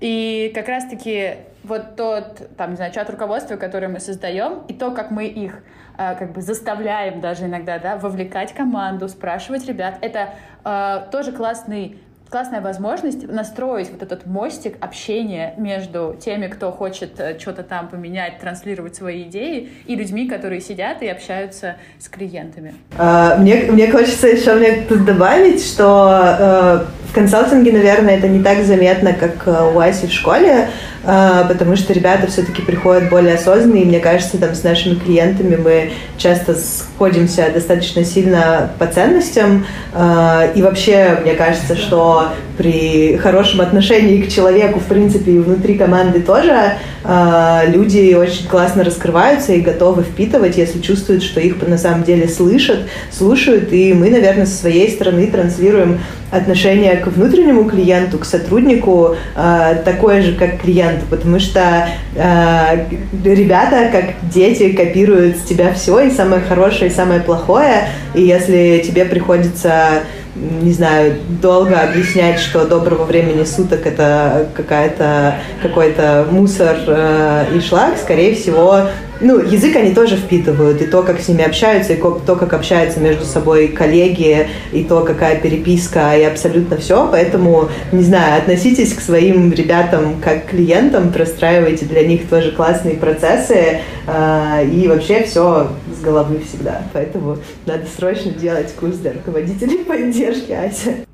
И 0.00 0.50
как 0.54 0.66
раз-таки 0.66 1.34
вот 1.62 1.94
тот, 1.94 2.56
там, 2.56 2.70
не 2.70 2.76
знаю, 2.76 2.90
чат 2.92 3.10
руководства, 3.10 3.56
который 3.56 3.88
мы 3.88 4.00
создаем, 4.00 4.62
и 4.66 4.72
то, 4.72 4.92
как 4.92 5.10
мы 5.10 5.26
их 5.26 5.62
а, 5.98 6.14
как 6.14 6.32
бы 6.32 6.40
заставляем 6.40 7.20
даже 7.20 7.44
иногда, 7.44 7.78
да, 7.78 7.98
вовлекать 7.98 8.54
команду, 8.54 9.08
спрашивать 9.08 9.66
ребят, 9.66 9.98
это 10.00 10.30
э, 10.64 11.10
тоже 11.12 11.32
классный 11.32 11.98
классная 12.32 12.62
возможность 12.62 13.30
настроить 13.30 13.90
вот 13.90 14.02
этот 14.02 14.24
мостик 14.24 14.76
общения 14.80 15.52
между 15.58 16.16
теми, 16.18 16.46
кто 16.46 16.72
хочет 16.72 17.20
э, 17.20 17.38
что-то 17.38 17.62
там 17.62 17.88
поменять, 17.88 18.38
транслировать 18.40 18.96
свои 18.96 19.24
идеи, 19.24 19.68
и 19.86 19.94
людьми, 19.94 20.26
которые 20.26 20.62
сидят 20.62 21.02
и 21.02 21.08
общаются 21.08 21.76
с 22.00 22.08
клиентами. 22.08 22.74
А, 22.96 23.36
мне, 23.36 23.66
мне 23.68 23.92
хочется 23.92 24.28
еще 24.28 24.54
мне 24.54 24.86
тут 24.88 25.04
добавить, 25.04 25.62
что 25.62 26.08
э, 26.38 26.84
в 27.10 27.14
консалтинге, 27.14 27.70
наверное, 27.70 28.16
это 28.16 28.28
не 28.28 28.42
так 28.42 28.64
заметно, 28.64 29.12
как 29.12 29.46
э, 29.46 29.70
у 29.74 29.78
Аси 29.78 30.06
в 30.06 30.12
школе, 30.12 30.70
потому 31.02 31.74
что 31.74 31.92
ребята 31.92 32.28
все-таки 32.28 32.62
приходят 32.62 33.10
более 33.10 33.34
осознанные, 33.34 33.82
и 33.82 33.86
мне 33.86 33.98
кажется, 33.98 34.38
там 34.38 34.54
с 34.54 34.62
нашими 34.62 34.94
клиентами 34.94 35.56
мы 35.56 35.90
часто 36.16 36.54
сходимся 36.54 37.50
достаточно 37.52 38.04
сильно 38.04 38.70
по 38.78 38.86
ценностям, 38.86 39.66
и 39.92 40.62
вообще, 40.62 41.18
мне 41.24 41.34
кажется, 41.34 41.74
что 41.74 42.21
при 42.56 43.16
хорошем 43.16 43.60
отношении 43.60 44.22
к 44.22 44.28
человеку, 44.28 44.80
в 44.80 44.84
принципе, 44.84 45.32
и 45.32 45.38
внутри 45.38 45.76
команды 45.76 46.20
тоже 46.20 46.74
э, 47.04 47.60
люди 47.68 48.14
очень 48.14 48.46
классно 48.46 48.84
раскрываются 48.84 49.52
и 49.52 49.60
готовы 49.60 50.02
впитывать, 50.02 50.56
если 50.56 50.80
чувствуют, 50.80 51.22
что 51.22 51.40
их 51.40 51.56
на 51.66 51.78
самом 51.78 52.04
деле 52.04 52.28
слышат, 52.28 52.80
слушают. 53.10 53.72
И 53.72 53.94
мы, 53.94 54.10
наверное, 54.10 54.46
со 54.46 54.54
своей 54.54 54.90
стороны 54.90 55.26
транслируем 55.26 56.00
отношение 56.30 56.96
к 56.96 57.08
внутреннему 57.08 57.64
клиенту, 57.64 58.18
к 58.18 58.24
сотруднику 58.24 59.16
э, 59.34 59.82
такое 59.84 60.22
же, 60.22 60.34
как 60.34 60.60
клиенту, 60.60 61.04
потому 61.10 61.38
что 61.38 61.88
э, 62.14 62.86
ребята, 63.24 63.90
как 63.92 64.30
дети, 64.30 64.72
копируют 64.72 65.36
с 65.36 65.42
тебя 65.42 65.72
все, 65.74 66.00
и 66.00 66.10
самое 66.10 66.42
хорошее, 66.42 66.90
и 66.90 66.94
самое 66.94 67.20
плохое, 67.20 67.88
и 68.14 68.22
если 68.22 68.82
тебе 68.84 69.04
приходится 69.04 70.02
не 70.34 70.72
знаю, 70.72 71.16
долго 71.42 71.78
объяснять, 71.80 72.38
что 72.40 72.66
доброго 72.66 73.04
времени 73.04 73.44
суток 73.44 73.86
это 73.86 74.48
какая-то 74.54 75.36
какой-то 75.60 76.26
мусор 76.30 76.76
э, 76.86 77.46
и 77.54 77.60
шлак, 77.60 77.98
скорее 77.98 78.34
всего, 78.34 78.86
ну, 79.22 79.38
язык 79.38 79.76
они 79.76 79.94
тоже 79.94 80.16
впитывают, 80.16 80.82
и 80.82 80.86
то, 80.86 81.02
как 81.02 81.20
с 81.20 81.28
ними 81.28 81.44
общаются, 81.44 81.92
и 81.92 81.96
то, 81.96 82.36
как 82.36 82.52
общаются 82.54 82.98
между 82.98 83.24
собой 83.24 83.68
коллеги, 83.68 84.48
и 84.72 84.82
то, 84.82 85.00
какая 85.00 85.38
переписка, 85.38 86.16
и 86.16 86.24
абсолютно 86.24 86.76
все. 86.76 87.08
Поэтому, 87.10 87.68
не 87.92 88.02
знаю, 88.02 88.38
относитесь 88.38 88.92
к 88.94 89.00
своим 89.00 89.52
ребятам 89.52 90.16
как 90.20 90.46
к 90.46 90.50
клиентам, 90.50 91.12
простраивайте 91.12 91.84
для 91.84 92.06
них 92.06 92.28
тоже 92.28 92.50
классные 92.50 92.96
процессы, 92.96 93.80
э, 94.06 94.66
и 94.72 94.88
вообще 94.88 95.22
все 95.22 95.68
с 95.92 96.00
головы 96.00 96.38
всегда. 96.40 96.82
Поэтому 96.92 97.38
надо 97.66 97.86
срочно 97.86 98.32
делать 98.32 98.74
курс 98.74 98.96
для 98.96 99.12
руководителей 99.12 99.84
поддержки 99.84 100.52
Ася. 100.52 101.06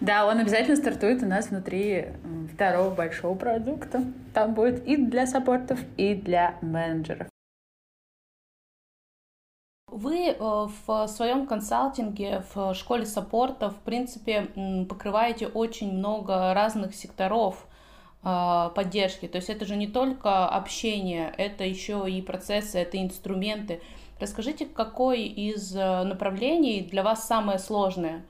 Да, 0.00 0.26
он 0.26 0.38
обязательно 0.38 0.76
стартует 0.76 1.22
у 1.22 1.26
нас 1.26 1.50
внутри 1.50 2.06
второго 2.52 2.90
большого 2.90 3.36
продукта. 3.36 4.02
Там 4.34 4.54
будет 4.54 4.84
и 4.84 4.96
для 4.96 5.26
саппортов, 5.26 5.78
и 5.96 6.14
для 6.14 6.56
менеджеров. 6.60 7.28
Вы 9.92 10.30
э, 10.30 10.34
в 10.38 11.06
своем 11.06 11.46
консалтинге, 11.46 12.42
в 12.54 12.74
школе 12.74 13.04
саппорта, 13.04 13.70
в 13.70 13.76
принципе, 13.76 14.48
покрываете 14.88 15.46
очень 15.46 15.92
много 15.92 16.54
разных 16.54 16.94
секторов 16.94 17.66
поддержки. 18.22 19.26
То 19.26 19.36
есть 19.36 19.50
это 19.50 19.64
же 19.64 19.74
не 19.74 19.88
только 19.88 20.46
общение, 20.46 21.34
это 21.36 21.64
еще 21.64 22.08
и 22.08 22.22
процессы, 22.22 22.78
это 22.78 23.02
инструменты. 23.02 23.80
Расскажите, 24.22 24.66
какой 24.66 25.22
из 25.24 25.74
э, 25.74 26.04
направлений 26.04 26.82
для 26.82 27.02
вас 27.02 27.26
самое 27.26 27.58
сложное? 27.58 28.22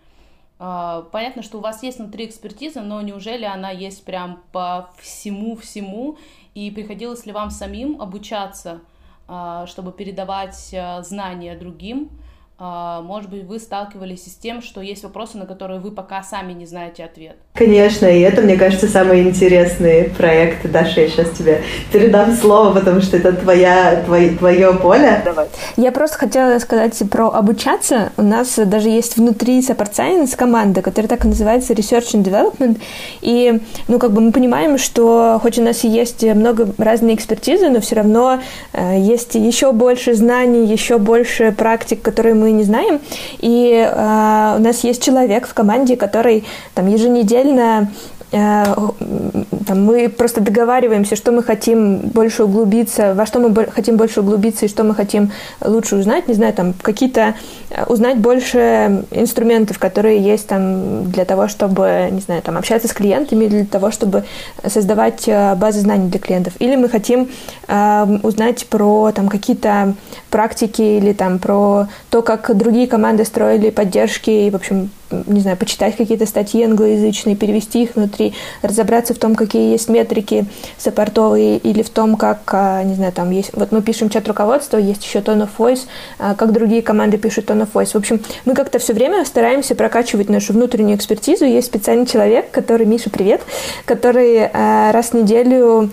А, 0.58 1.02
понятно, 1.12 1.42
что 1.42 1.58
у 1.58 1.60
вас 1.60 1.82
есть 1.82 1.98
внутри 1.98 2.24
экспертиза, 2.24 2.80
но 2.80 3.02
неужели 3.02 3.44
она 3.44 3.70
есть 3.70 4.04
прям 4.04 4.42
по 4.52 4.90
всему-всему? 4.98 6.16
И 6.54 6.70
приходилось 6.70 7.26
ли 7.26 7.32
вам 7.32 7.50
самим 7.50 8.00
обучаться, 8.00 8.80
а, 9.26 9.66
чтобы 9.66 9.92
передавать 9.92 10.72
а, 10.72 11.02
знания 11.02 11.56
другим? 11.56 12.10
А, 12.58 13.00
может 13.00 13.28
быть, 13.28 13.44
вы 13.44 13.58
сталкивались 13.58 14.24
с 14.24 14.36
тем, 14.36 14.62
что 14.62 14.80
есть 14.80 15.02
вопросы, 15.02 15.36
на 15.36 15.46
которые 15.46 15.80
вы 15.80 15.90
пока 15.90 16.22
сами 16.22 16.52
не 16.52 16.66
знаете 16.66 17.04
ответ? 17.04 17.36
Конечно, 17.54 18.06
и 18.06 18.20
это, 18.20 18.40
мне 18.42 18.56
кажется, 18.56 18.86
самый 18.86 19.22
интересный 19.22 20.04
проект. 20.04 20.70
Даша, 20.70 21.00
я 21.00 21.08
сейчас 21.08 21.30
тебе 21.30 21.62
передам 21.92 22.34
слово, 22.34 22.72
потому 22.72 23.00
что 23.00 23.16
это 23.16 23.32
твоя, 23.32 24.02
твое, 24.04 24.36
твое 24.36 24.74
поле. 24.74 25.22
Давай. 25.24 25.48
Я 25.76 25.90
просто 25.90 26.18
хотела 26.18 26.58
сказать 26.60 27.02
про 27.10 27.30
обучаться. 27.30 28.12
У 28.16 28.22
нас 28.22 28.54
даже 28.56 28.88
есть 28.88 29.16
внутри 29.16 29.58
Support 29.60 29.92
Science 29.92 30.36
команда, 30.36 30.82
которая 30.82 31.08
так 31.08 31.24
и 31.24 31.28
называется 31.28 31.72
Research 31.72 32.14
and 32.14 32.22
Development. 32.22 32.80
И, 33.22 33.60
ну, 33.88 33.98
как 33.98 34.12
бы 34.12 34.20
мы 34.20 34.30
понимаем, 34.30 34.78
что 34.78 35.40
хоть 35.42 35.58
у 35.58 35.62
нас 35.62 35.84
и 35.84 35.88
есть 35.88 36.22
много 36.22 36.68
разной 36.78 37.14
экспертизы, 37.14 37.70
но 37.70 37.80
все 37.80 37.96
равно 37.96 38.40
э, 38.72 39.00
есть 39.00 39.34
еще 39.34 39.72
больше 39.72 40.14
знаний, 40.14 40.64
еще 40.64 40.98
больше 40.98 41.50
практик, 41.52 42.00
которые 42.02 42.34
мы 42.42 42.52
не 42.52 42.64
знаем. 42.64 43.00
И 43.38 43.72
э, 43.72 44.56
у 44.58 44.60
нас 44.60 44.84
есть 44.84 45.02
человек 45.02 45.46
в 45.46 45.54
команде, 45.54 45.96
который 45.96 46.44
там 46.74 46.88
еженедельно 46.88 47.90
там, 48.32 49.84
мы 49.84 50.08
просто 50.08 50.40
договариваемся, 50.40 51.16
что 51.16 51.32
мы 51.32 51.42
хотим 51.42 51.98
больше 51.98 52.44
углубиться, 52.44 53.14
во 53.14 53.26
что 53.26 53.38
мы 53.40 53.54
хотим 53.66 53.96
больше 53.96 54.20
углубиться 54.20 54.64
и 54.64 54.68
что 54.68 54.84
мы 54.84 54.94
хотим 54.94 55.32
лучше 55.62 55.96
узнать, 55.96 56.28
не 56.28 56.34
знаю, 56.34 56.54
там 56.54 56.72
какие-то 56.80 57.34
э, 57.70 57.84
узнать 57.84 58.18
больше 58.18 59.04
инструментов, 59.10 59.78
которые 59.78 60.18
есть 60.18 60.46
там 60.46 61.10
для 61.10 61.24
того, 61.26 61.48
чтобы, 61.48 62.08
не 62.10 62.20
знаю, 62.20 62.40
там 62.42 62.56
общаться 62.56 62.88
с 62.88 62.92
клиентами, 62.92 63.46
для 63.46 63.66
того, 63.66 63.90
чтобы 63.90 64.24
создавать 64.66 65.28
э, 65.28 65.54
базы 65.54 65.80
знаний 65.80 66.08
для 66.08 66.20
клиентов. 66.20 66.54
Или 66.58 66.76
мы 66.76 66.88
хотим 66.88 67.28
э, 67.68 68.18
узнать 68.22 68.66
про 68.66 69.12
там 69.12 69.28
какие-то 69.28 69.94
практики 70.30 70.82
или 70.82 71.12
там 71.12 71.38
про 71.38 71.88
то, 72.08 72.22
как 72.22 72.56
другие 72.56 72.86
команды 72.86 73.26
строили 73.26 73.68
поддержки 73.70 74.30
и, 74.30 74.50
в 74.50 74.56
общем, 74.56 74.90
не 75.26 75.40
знаю, 75.40 75.56
почитать 75.56 75.96
какие-то 75.96 76.26
статьи 76.26 76.62
англоязычные, 76.64 77.36
перевести 77.36 77.82
их 77.84 77.96
внутри, 77.96 78.34
разобраться 78.62 79.14
в 79.14 79.18
том, 79.18 79.34
какие 79.34 79.72
есть 79.72 79.88
метрики 79.88 80.46
саппортовые, 80.78 81.58
или 81.58 81.82
в 81.82 81.90
том, 81.90 82.16
как, 82.16 82.40
а, 82.52 82.82
не 82.82 82.94
знаю, 82.94 83.12
там 83.12 83.30
есть, 83.30 83.50
вот 83.52 83.72
мы 83.72 83.82
пишем 83.82 84.08
чат 84.10 84.26
руководства, 84.28 84.76
есть 84.76 85.04
еще 85.04 85.20
tone 85.20 85.42
of 85.42 85.50
voice, 85.58 85.80
а, 86.18 86.34
как 86.34 86.52
другие 86.52 86.82
команды 86.82 87.18
пишут 87.18 87.50
tone 87.50 87.62
of 87.62 87.68
voice. 87.72 87.92
В 87.92 87.96
общем, 87.96 88.20
мы 88.44 88.54
как-то 88.54 88.78
все 88.78 88.92
время 88.92 89.24
стараемся 89.24 89.74
прокачивать 89.74 90.28
нашу 90.28 90.52
внутреннюю 90.52 90.96
экспертизу. 90.96 91.44
Есть 91.44 91.68
специальный 91.68 92.06
человек, 92.06 92.50
который, 92.50 92.86
Миша, 92.86 93.10
привет, 93.10 93.42
который 93.84 94.48
а, 94.52 94.92
раз 94.92 95.10
в 95.10 95.14
неделю 95.14 95.90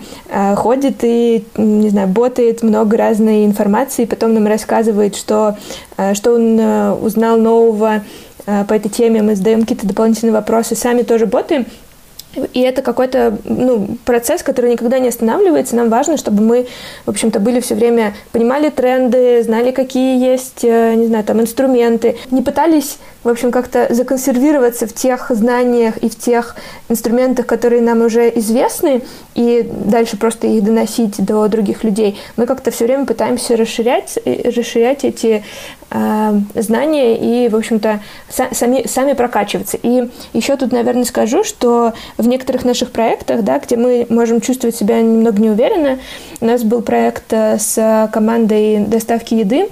ходит 0.56 1.02
и, 1.02 1.44
не 1.56 1.88
знаю, 1.90 2.08
ботает 2.08 2.62
много 2.62 2.96
разной 2.96 3.44
информации, 3.44 4.04
потом 4.04 4.34
нам 4.34 4.46
рассказывает, 4.46 5.16
что, 5.16 5.56
что 6.14 6.34
он 6.34 6.58
узнал 7.02 7.36
нового 7.36 8.02
по 8.68 8.74
этой 8.74 8.90
теме, 8.90 9.22
мы 9.22 9.34
задаем 9.34 9.62
какие-то 9.62 9.86
дополнительные 9.86 10.32
вопросы, 10.32 10.74
сами 10.74 11.02
тоже 11.02 11.26
боты. 11.26 11.66
И 12.52 12.60
это 12.60 12.82
какой-то 12.82 13.38
ну, 13.44 13.96
процесс, 14.04 14.44
который 14.44 14.70
никогда 14.70 15.00
не 15.00 15.08
останавливается. 15.08 15.74
Нам 15.74 15.88
важно, 15.88 16.16
чтобы 16.16 16.42
мы, 16.42 16.68
в 17.04 17.10
общем-то, 17.10 17.40
были 17.40 17.58
все 17.60 17.74
время, 17.74 18.14
понимали 18.30 18.70
тренды, 18.70 19.42
знали, 19.42 19.72
какие 19.72 20.22
есть, 20.22 20.62
э, 20.62 20.94
не 20.94 21.06
знаю, 21.06 21.24
там, 21.24 21.40
инструменты. 21.40 22.18
Не 22.30 22.42
пытались, 22.42 22.98
в 23.24 23.28
общем, 23.28 23.50
как-то 23.50 23.92
законсервироваться 23.92 24.86
в 24.86 24.92
тех 24.92 25.26
знаниях 25.30 25.96
и 25.98 26.08
в 26.08 26.16
тех 26.16 26.54
инструментах, 26.88 27.46
которые 27.46 27.82
нам 27.82 28.00
уже 28.02 28.30
известны, 28.36 29.02
и 29.34 29.68
дальше 29.68 30.16
просто 30.16 30.46
их 30.46 30.62
доносить 30.62 31.24
до 31.24 31.48
других 31.48 31.82
людей. 31.82 32.16
Мы 32.36 32.46
как-то 32.46 32.70
все 32.70 32.84
время 32.84 33.06
пытаемся 33.06 33.56
расширять, 33.56 34.20
расширять 34.24 35.04
эти 35.04 35.26
э, 35.26 35.42
знания 35.90 37.16
и, 37.16 37.48
в 37.48 37.56
общем-то, 37.56 38.00
сами, 38.28 38.86
сами 38.86 39.12
прокачиваться. 39.14 39.76
И 39.82 40.08
еще 40.32 40.56
тут, 40.56 40.72
наверное, 40.72 41.04
скажу, 41.04 41.42
что 41.44 41.92
в 42.16 42.28
некоторых 42.28 42.64
наших 42.64 42.92
проектах, 42.92 43.42
да, 43.42 43.58
где 43.58 43.76
мы 43.76 44.06
можем 44.08 44.40
чувствовать 44.40 44.76
себя 44.76 45.00
немного 45.00 45.40
неуверенно, 45.40 45.98
у 46.40 46.46
нас 46.46 46.62
был 46.62 46.82
проект 46.82 47.32
э, 47.32 47.58
с 47.58 48.08
командой 48.12 48.84
доставки 48.86 49.34
еды, 49.34 49.68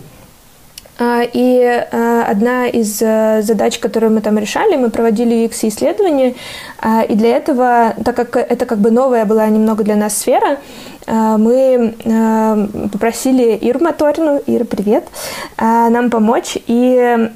а, 1.00 1.22
и 1.22 1.62
а, 1.62 2.24
одна 2.28 2.66
из 2.66 3.00
э, 3.00 3.40
задач, 3.42 3.78
которую 3.78 4.12
мы 4.12 4.20
там 4.20 4.36
решали, 4.36 4.74
мы 4.74 4.90
проводили 4.90 5.46
UX-исследования, 5.46 6.34
а, 6.80 7.02
и 7.02 7.14
для 7.14 7.36
этого, 7.36 7.94
так 8.04 8.16
как 8.16 8.36
это 8.36 8.66
как 8.66 8.78
бы 8.78 8.90
новая 8.90 9.24
была 9.24 9.46
немного 9.46 9.84
для 9.84 9.94
нас 9.94 10.18
сфера, 10.18 10.58
мы 11.08 11.94
попросили 12.92 13.54
Иру 13.56 13.80
Моторину, 13.80 14.40
Ира, 14.46 14.64
привет, 14.64 15.08
нам 15.58 16.10
помочь, 16.10 16.58
и 16.66 17.30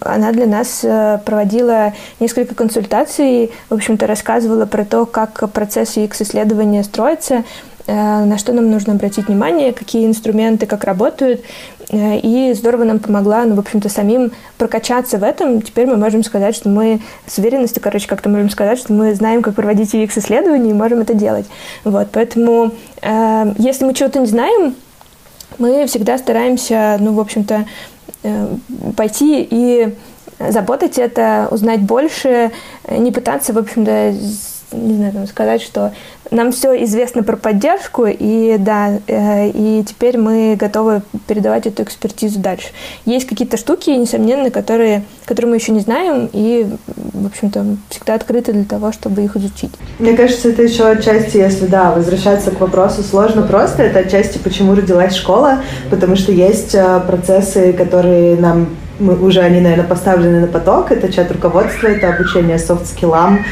она 0.00 0.32
для 0.32 0.46
нас 0.46 0.80
э, 0.82 1.18
проводила 1.24 1.92
несколько 2.20 2.54
консультаций, 2.54 3.52
в 3.68 3.74
общем-то, 3.74 4.06
рассказывала 4.06 4.66
про 4.66 4.84
то, 4.84 5.06
как 5.06 5.50
процесс 5.52 5.96
UX-исследования 5.96 6.84
строится, 6.84 7.44
Э, 7.86 8.24
на 8.24 8.38
что 8.38 8.52
нам 8.52 8.70
нужно 8.70 8.94
обратить 8.94 9.28
внимание, 9.28 9.72
какие 9.72 10.06
инструменты 10.06 10.66
как 10.66 10.84
работают. 10.84 11.42
Э, 11.90 12.18
и 12.18 12.52
здорово 12.54 12.84
нам 12.84 12.98
помогла, 12.98 13.44
ну, 13.44 13.54
в 13.54 13.58
общем-то, 13.58 13.88
самим 13.88 14.32
прокачаться 14.58 15.18
в 15.18 15.22
этом. 15.22 15.62
Теперь 15.62 15.86
мы 15.86 15.96
можем 15.96 16.22
сказать, 16.22 16.54
что 16.54 16.68
мы 16.68 17.00
с 17.26 17.38
уверенностью, 17.38 17.82
короче, 17.82 18.08
как-то 18.08 18.28
можем 18.28 18.50
сказать, 18.50 18.78
что 18.78 18.92
мы 18.92 19.14
знаем, 19.14 19.42
как 19.42 19.54
проводить 19.54 19.94
UX-исследования 19.94 20.70
и 20.70 20.74
можем 20.74 21.00
это 21.00 21.14
делать. 21.14 21.46
Вот, 21.84 22.08
поэтому, 22.12 22.72
э, 23.02 23.54
если 23.58 23.84
мы 23.84 23.94
чего-то 23.94 24.20
не 24.20 24.26
знаем, 24.26 24.74
мы 25.58 25.86
всегда 25.86 26.18
стараемся, 26.18 26.96
ну, 27.00 27.14
в 27.14 27.20
общем-то, 27.20 27.66
э, 28.22 28.48
пойти 28.96 29.46
и 29.48 29.94
заботать 30.38 30.98
это, 30.98 31.48
узнать 31.50 31.80
больше, 31.80 32.50
не 32.90 33.12
пытаться, 33.12 33.52
в 33.52 33.58
общем-то, 33.58 34.14
не 34.72 34.94
знаю, 34.96 35.12
там, 35.12 35.26
сказать, 35.26 35.62
что 35.62 35.92
нам 36.34 36.52
все 36.52 36.84
известно 36.84 37.22
про 37.22 37.36
поддержку, 37.36 38.06
и 38.06 38.56
да, 38.58 38.98
э, 39.06 39.48
и 39.48 39.84
теперь 39.86 40.18
мы 40.18 40.56
готовы 40.58 41.02
передавать 41.26 41.66
эту 41.66 41.84
экспертизу 41.84 42.40
дальше. 42.40 42.68
Есть 43.06 43.26
какие-то 43.26 43.56
штуки, 43.56 43.90
несомненно, 43.90 44.50
которые, 44.50 45.04
которые 45.26 45.50
мы 45.50 45.56
еще 45.56 45.72
не 45.72 45.80
знаем, 45.80 46.28
и, 46.32 46.66
в 47.12 47.26
общем-то, 47.26 47.76
всегда 47.88 48.14
открыты 48.14 48.52
для 48.52 48.64
того, 48.64 48.92
чтобы 48.92 49.22
их 49.22 49.36
изучить. 49.36 49.70
Мне 49.98 50.16
кажется, 50.16 50.50
это 50.50 50.62
еще 50.62 50.86
отчасти, 50.86 51.36
если, 51.36 51.66
да, 51.66 51.92
возвращаться 51.92 52.50
к 52.50 52.60
вопросу 52.60 53.02
сложно 53.02 53.42
просто, 53.42 53.84
это 53.84 54.00
отчасти, 54.00 54.38
почему 54.38 54.74
родилась 54.74 55.14
школа, 55.14 55.62
потому 55.88 56.16
что 56.16 56.32
есть 56.32 56.74
э, 56.74 57.00
процессы, 57.06 57.72
которые 57.72 58.36
нам 58.36 58.68
мы 59.00 59.20
уже 59.20 59.40
они, 59.40 59.60
наверное, 59.60 59.86
поставлены 59.86 60.40
на 60.40 60.46
поток. 60.46 60.92
Это 60.92 61.12
чат 61.12 61.30
руководства, 61.32 61.88
это 61.88 62.14
обучение 62.14 62.60
софт-скиллам, 62.60 63.44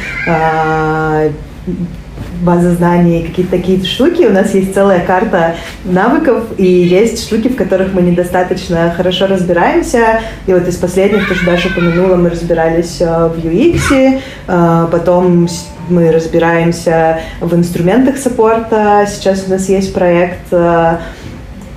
база 2.43 2.75
знаний, 2.75 3.23
какие-то 3.23 3.53
такие 3.53 3.83
штуки. 3.85 4.25
У 4.25 4.33
нас 4.33 4.55
есть 4.55 4.75
целая 4.75 5.01
карта 5.01 5.55
навыков, 5.85 6.45
и 6.59 6.65
есть 6.65 7.27
штуки, 7.27 7.49
в 7.49 7.57
которых 7.57 7.95
мы 7.95 8.03
недостаточно 8.03 8.93
хорошо 8.97 9.27
разбираемся. 9.27 10.21
И 10.47 10.53
вот 10.53 10.67
из 10.67 10.77
последних, 10.77 11.29
то, 11.29 11.35
что 11.35 11.47
Даша 11.47 11.69
упомянула, 11.69 12.17
мы 12.17 12.31
разбирались 12.31 13.01
э, 13.01 13.07
в 13.07 13.39
UX, 13.39 14.21
э, 14.49 14.89
потом 14.91 15.49
мы 15.89 16.11
разбираемся 16.11 17.21
в 17.41 17.55
инструментах 17.55 18.17
саппорта. 18.17 19.07
Сейчас 19.09 19.45
у 19.47 19.51
нас 19.51 19.69
есть 19.69 19.95
проект, 19.95 20.53
э, 20.53 20.99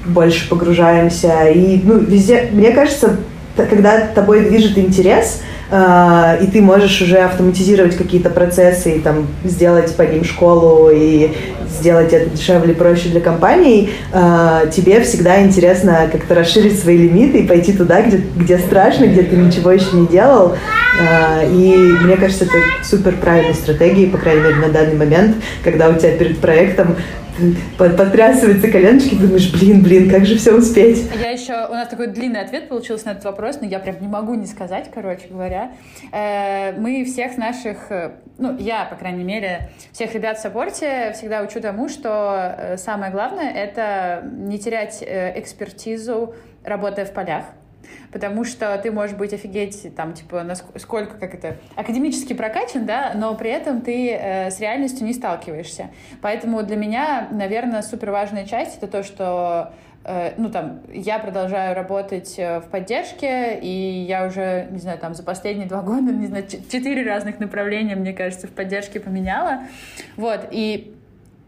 больше 0.06 0.50
погружаемся. 0.50 1.48
И 1.48 1.80
ну, 1.84 2.00
везде, 2.00 2.50
мне 2.52 2.72
кажется, 2.72 3.18
когда 3.56 4.02
тобой 4.02 4.50
движет 4.50 4.78
интерес, 4.78 5.42
и 5.72 6.48
ты 6.48 6.62
можешь 6.62 7.02
уже 7.02 7.18
автоматизировать 7.18 7.96
какие-то 7.98 8.30
процессы 8.30 8.98
и 8.98 9.00
там 9.00 9.28
сделать 9.44 9.96
по 9.96 10.04
ним 10.04 10.24
школу 10.24 10.92
и 10.94 11.32
сделать 11.76 12.14
это 12.14 12.30
дешевле, 12.30 12.74
проще 12.74 13.10
для 13.10 13.22
компаний, 13.22 13.92
uh, 14.14 14.70
тебе 14.72 15.02
всегда 15.02 15.42
интересно 15.44 16.10
как-то 16.12 16.36
расширить 16.36 16.80
свои 16.80 16.98
лимиты 16.98 17.40
и 17.40 17.48
пойти 17.48 17.74
туда, 17.74 18.02
где, 18.02 18.22
где 18.36 18.58
страшно, 18.58 19.06
где 19.06 19.24
ты 19.24 19.36
ничего 19.36 19.72
еще 19.72 19.88
не 19.94 20.08
делал. 20.08 20.56
Uh, 21.00 21.52
и 21.52 21.76
мне 22.04 22.16
кажется, 22.18 22.46
это 22.46 22.54
супер 22.84 23.16
правильная 23.18 23.54
стратегия, 23.54 24.08
по 24.08 24.18
крайней 24.18 24.42
мере, 24.42 24.56
на 24.56 24.70
данный 24.70 24.96
момент, 24.96 25.36
когда 25.64 25.90
у 25.90 25.96
тебя 25.96 26.12
перед 26.18 26.40
проектом 26.40 26.96
потрясываются 27.78 28.72
коленочки, 28.72 29.16
думаешь, 29.16 29.52
блин, 29.52 29.84
блин, 29.84 30.10
как 30.10 30.26
же 30.26 30.38
все 30.38 30.54
успеть. 30.54 31.10
Я 31.22 31.32
еще, 31.32 31.68
у 31.68 31.74
нас 31.74 31.88
такой 31.90 32.08
длинный 32.08 32.42
ответ 32.42 32.70
получился 32.70 33.08
на 33.08 33.12
этот 33.12 33.26
вопрос, 33.26 33.60
но 33.62 33.68
я 33.68 33.80
прям 33.80 34.02
не 34.02 34.08
могу 34.08 34.36
не 34.36 34.46
сказать, 34.46 34.90
короче 34.94 35.28
говоря. 35.30 35.72
Э, 36.12 36.74
мы 36.80 37.04
всех 37.06 37.38
наших, 37.38 37.92
э, 37.92 38.12
ну, 38.38 38.58
я, 38.58 38.86
по 38.86 38.96
крайней 38.96 39.24
мере, 39.24 39.70
всех 39.92 40.14
ребят 40.14 40.38
в 40.38 40.42
саппорте 40.42 41.14
всегда 41.14 41.42
учу 41.42 41.60
тому, 41.60 41.90
что 41.90 42.56
э, 42.58 42.78
самое 42.78 43.12
главное— 43.12 43.52
это 43.56 44.24
не 44.32 44.58
терять 44.58 45.04
экспертизу, 45.04 46.36
работая 46.64 47.06
в 47.06 47.12
полях 47.12 47.46
потому 48.12 48.44
что 48.44 48.78
ты 48.78 48.92
можешь 48.92 49.16
быть 49.16 49.34
офигеть, 49.34 49.96
там, 49.96 50.14
типа, 50.14 50.44
насколько, 50.44 51.18
как 51.18 51.34
это, 51.34 51.58
академически 51.76 52.34
прокачан, 52.34 52.86
да, 52.86 53.14
но 53.16 53.36
при 53.36 53.50
этом 53.50 53.82
ты 53.82 54.12
э, 54.12 54.52
с 54.52 54.60
реальностью 54.60 55.06
не 55.06 55.14
сталкиваешься. 55.14 55.90
Поэтому 56.22 56.64
для 56.64 56.76
меня, 56.76 57.28
наверное, 57.32 57.82
супер 57.82 58.12
важная 58.12 58.46
часть— 58.46 58.78
это 58.82 58.88
то, 58.88 59.04
что 59.04 59.74
э, 60.04 60.34
ну, 60.38 60.50
там, 60.50 60.82
я 60.94 61.20
продолжаю 61.20 61.76
работать 61.76 62.36
э, 62.38 62.60
в 62.60 62.70
поддержке, 62.70 63.60
и 63.62 64.06
я 64.08 64.26
уже, 64.26 64.68
не 64.72 64.80
знаю, 64.80 65.00
там, 65.00 65.14
за 65.14 65.24
последние 65.24 65.68
два 65.68 65.82
года, 65.82 66.12
не 66.12 66.28
знаю, 66.28 66.46
четыре 66.48 67.04
разных 67.06 67.40
направления, 67.40 67.96
мне 67.96 68.14
кажется, 68.14 68.48
в 68.48 68.52
поддержке 68.52 69.00
поменяла. 69.00 69.62
Вот, 70.16 70.48
и 70.52 70.96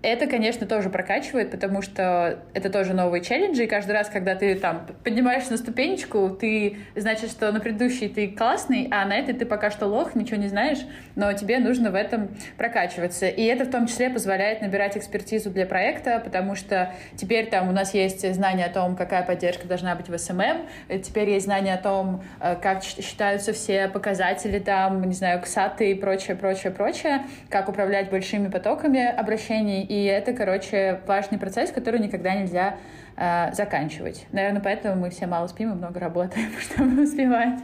это, 0.03 0.27
конечно, 0.27 0.67
тоже 0.67 0.89
прокачивает, 0.89 1.49
потому 1.49 1.81
что 1.81 2.39
это 2.53 2.69
тоже 2.69 2.93
новые 2.93 3.23
челленджи, 3.23 3.63
и 3.63 3.67
каждый 3.67 3.93
раз, 3.93 4.10
когда 4.10 4.36
ты 4.36 4.55
там 4.55 4.86
поднимаешься 5.03 5.51
на 5.51 5.57
ступенечку, 5.57 6.29
ты, 6.29 6.77
значит, 6.95 7.31
что 7.31 7.51
на 7.51 7.60
предыдущей 7.60 8.07
ты 8.07 8.27
классный, 8.27 8.88
а 8.91 9.05
на 9.05 9.17
этой 9.17 9.33
ты 9.33 9.45
пока 9.45 9.71
что 9.71 9.88
лох, 9.88 10.13
ничего 10.13 10.38
не 10.38 10.49
знаешь, 10.49 10.79
но 11.15 11.33
тебе 11.33 11.57
нужно 11.57 11.89
в 11.89 11.95
этом 11.95 12.29
прокачиваться. 12.57 13.27
И 13.27 13.43
это 13.43 13.65
в 13.65 13.71
том 13.71 13.88
числе 13.88 14.12
позволяет 14.12 14.62
набирать 14.62 14.95
экспертизу 14.97 15.49
для 15.49 15.65
проекта, 15.65 16.21
потому 16.23 16.55
что 16.55 16.93
теперь 17.15 17.47
там 17.47 17.67
у 17.67 17.71
нас 17.71 17.95
есть 17.95 18.33
знания 18.36 18.65
о 18.65 18.69
том, 18.69 18.95
какая 18.95 19.23
поддержка 19.23 19.67
должна 19.67 19.95
быть 19.95 20.10
в 20.10 20.13
SMM, 20.13 20.67
теперь 21.03 21.29
есть 21.31 21.45
знания 21.45 21.73
о 21.73 21.81
том, 21.81 22.23
э, 22.39 22.55
как 22.62 22.83
считаются 22.83 23.51
все 23.51 23.88
показатели 23.88 24.60
там, 24.60 25.01
не 25.03 25.13
знаю, 25.13 25.41
ксаты 25.41 25.91
и 25.91 25.95
прочее, 25.95 26.38
прочее, 26.38 26.71
прочее, 26.71 27.23
как 27.49 27.67
управлять 27.67 28.12
большими 28.12 28.49
потоками 28.49 29.03
обращений, 29.03 29.87
и 29.88 30.04
это, 30.04 30.34
короче, 30.34 31.00
важный 31.08 31.38
процесс, 31.38 31.71
который 31.71 32.00
никогда 32.00 32.34
нельзя 32.34 32.76
э, 33.15 33.54
заканчивать. 33.54 34.26
Наверное, 34.32 34.62
поэтому 34.62 34.95
мы 34.95 35.10
все 35.10 35.28
мало 35.28 35.47
спим 35.47 35.71
и 35.71 35.76
много 35.76 36.00
работаем, 36.00 36.50
чтобы 36.62 37.04
успевать. 37.04 37.60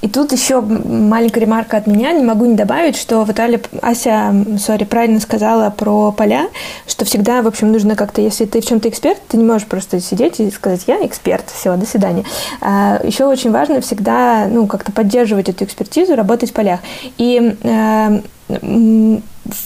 И 0.00 0.08
тут 0.08 0.32
еще 0.32 0.62
маленькая 0.62 1.40
ремарка 1.40 1.76
от 1.76 1.86
меня, 1.86 2.12
не 2.12 2.24
могу 2.24 2.46
не 2.46 2.54
добавить, 2.54 2.96
что 2.96 3.24
вот 3.24 3.38
Аля, 3.38 3.60
Ася, 3.82 4.34
сори, 4.58 4.84
правильно 4.84 5.20
сказала 5.20 5.68
про 5.68 6.12
поля, 6.12 6.48
что 6.86 7.04
всегда, 7.04 7.42
в 7.42 7.46
общем, 7.46 7.70
нужно 7.70 7.94
как-то, 7.94 8.22
если 8.22 8.46
ты 8.46 8.62
в 8.62 8.66
чем-то 8.66 8.88
эксперт, 8.88 9.20
ты 9.28 9.36
не 9.36 9.44
можешь 9.44 9.66
просто 9.66 10.00
сидеть 10.00 10.40
и 10.40 10.50
сказать, 10.50 10.84
я 10.86 11.04
эксперт, 11.06 11.44
все, 11.50 11.76
до 11.76 11.84
свидания. 11.84 12.24
А 12.62 13.00
еще 13.04 13.26
очень 13.26 13.50
важно 13.50 13.82
всегда, 13.82 14.46
ну, 14.48 14.66
как-то 14.66 14.92
поддерживать 14.92 15.50
эту 15.50 15.64
экспертизу, 15.64 16.16
работать 16.16 16.50
в 16.50 16.54
полях. 16.54 16.80
И 17.18 17.54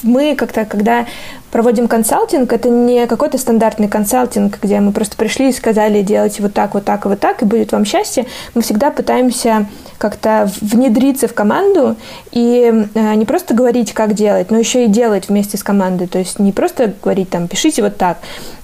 мы 0.03 0.35
как-то, 0.35 0.65
когда 0.65 1.07
проводим 1.51 1.89
консалтинг, 1.89 2.53
это 2.53 2.69
не 2.69 3.07
какой-то 3.07 3.39
стандартный 3.39 3.89
консалтинг, 3.89 4.59
где 4.63 4.81
мы 4.81 4.93
просто 4.93 5.17
пришли 5.17 5.49
и 5.49 5.53
сказали, 5.53 6.03
делайте 6.03 6.43
вот 6.43 6.53
так, 6.55 6.75
вот 6.75 6.85
так 6.85 7.07
вот 7.07 7.21
так, 7.21 7.43
и 7.43 7.45
будет 7.45 7.73
вам 7.73 7.85
счастье. 7.85 8.27
Мы 8.55 8.63
всегда 8.63 8.91
пытаемся 8.91 9.67
как-то 9.99 10.51
внедриться 10.61 11.27
в 11.29 11.35
команду 11.35 11.97
и 12.33 12.87
э, 12.95 13.15
не 13.15 13.25
просто 13.25 13.55
говорить, 13.55 13.93
как 13.93 14.15
делать, 14.15 14.51
но 14.51 14.59
еще 14.59 14.85
и 14.85 14.89
делать 14.89 15.29
вместе 15.29 15.57
с 15.57 15.63
командой. 15.63 16.07
То 16.07 16.19
есть 16.19 16.39
не 16.39 16.53
просто 16.53 16.93
говорить 17.03 17.31
там, 17.31 17.49
пишите 17.49 17.83
вот 17.83 17.97
так, 17.97 18.19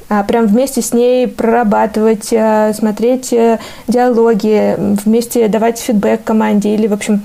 а 0.09 0.23
прям 0.23 0.47
вместе 0.47 0.83
с 0.83 0.93
ней 0.93 1.27
прорабатывать, 1.27 2.29
э, 2.33 2.73
смотреть 2.75 3.33
э, 3.33 3.59
диалоги, 3.89 4.77
вместе 5.05 5.49
давать 5.49 5.79
фидбэк 5.81 6.23
команде 6.23 6.75
или, 6.75 6.87
в 6.87 6.93
общем, 6.93 7.23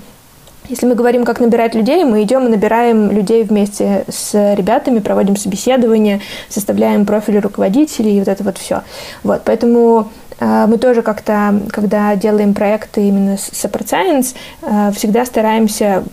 если 0.70 0.86
мы 0.86 0.96
говорим, 0.96 1.26
как 1.26 1.40
набирать 1.40 1.76
людей, 1.76 2.04
мы 2.04 2.24
идем 2.24 2.46
и 2.48 2.50
набираем 2.50 3.12
людей 3.12 3.44
вместе 3.44 4.06
с 4.08 4.34
ребятами, 4.56 5.00
проводим 5.00 5.36
собеседование, 5.36 6.22
составляем 6.48 7.06
профили 7.06 7.38
руководителей 7.38 8.18
и 8.18 8.20
вот 8.20 8.28
это 8.28 8.44
вот 8.44 8.58
все. 8.58 8.84
Вот, 9.24 9.42
поэтому 9.44 10.12
э, 10.40 10.66
мы 10.68 10.78
тоже 10.78 11.02
как-то, 11.02 11.60
когда 11.70 12.16
делаем 12.16 12.54
проекты 12.54 13.08
именно 13.08 13.38
с 13.38 13.50
Support 13.50 13.88
Science, 13.88 14.36
э, 14.62 14.92
всегда 14.96 15.26
стараемся, 15.26 16.04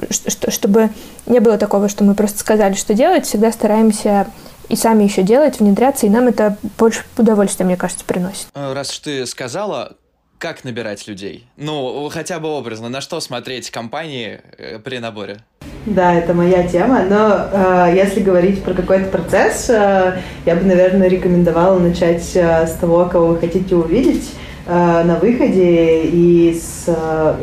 чтобы 0.48 0.90
не 1.26 1.40
было 1.40 1.58
такого, 1.58 1.88
что 1.88 2.04
мы 2.04 2.14
просто 2.14 2.38
сказали, 2.38 2.74
что 2.74 2.94
делать, 2.94 3.26
всегда 3.26 3.52
стараемся 3.52 4.26
и 4.68 4.76
сами 4.76 5.04
еще 5.04 5.22
делать, 5.22 5.60
внедряться, 5.60 6.06
и 6.06 6.10
нам 6.10 6.28
это 6.28 6.56
больше 6.78 7.04
удовольствия, 7.16 7.66
мне 7.66 7.76
кажется, 7.76 8.04
приносит. 8.04 8.46
Э, 8.54 8.72
раз 8.72 8.90
уж 8.90 8.98
ты 8.98 9.26
сказала, 9.26 9.92
как 10.38 10.64
набирать 10.64 11.06
людей? 11.06 11.46
Ну, 11.56 12.08
хотя 12.10 12.38
бы 12.38 12.48
образно, 12.48 12.88
на 12.88 13.00
что 13.00 13.20
смотреть 13.20 13.70
компании 13.70 14.40
э, 14.58 14.78
при 14.78 14.98
наборе? 14.98 15.38
Да, 15.86 16.14
это 16.14 16.34
моя 16.34 16.66
тема, 16.66 17.04
но 17.08 17.48
э, 17.88 17.92
если 17.94 18.20
говорить 18.20 18.62
про 18.62 18.74
какой-то 18.74 19.08
процесс, 19.08 19.70
э, 19.70 20.18
я 20.44 20.56
бы, 20.56 20.64
наверное, 20.64 21.08
рекомендовала 21.08 21.78
начать 21.78 22.28
э, 22.34 22.66
с 22.66 22.72
того, 22.72 23.06
кого 23.06 23.28
вы 23.28 23.38
хотите 23.38 23.76
увидеть 23.76 24.32
э, 24.66 24.72
на 25.04 25.16
выходе 25.16 26.02
и 26.04 26.54
с 26.54 26.84
э, 26.88 27.34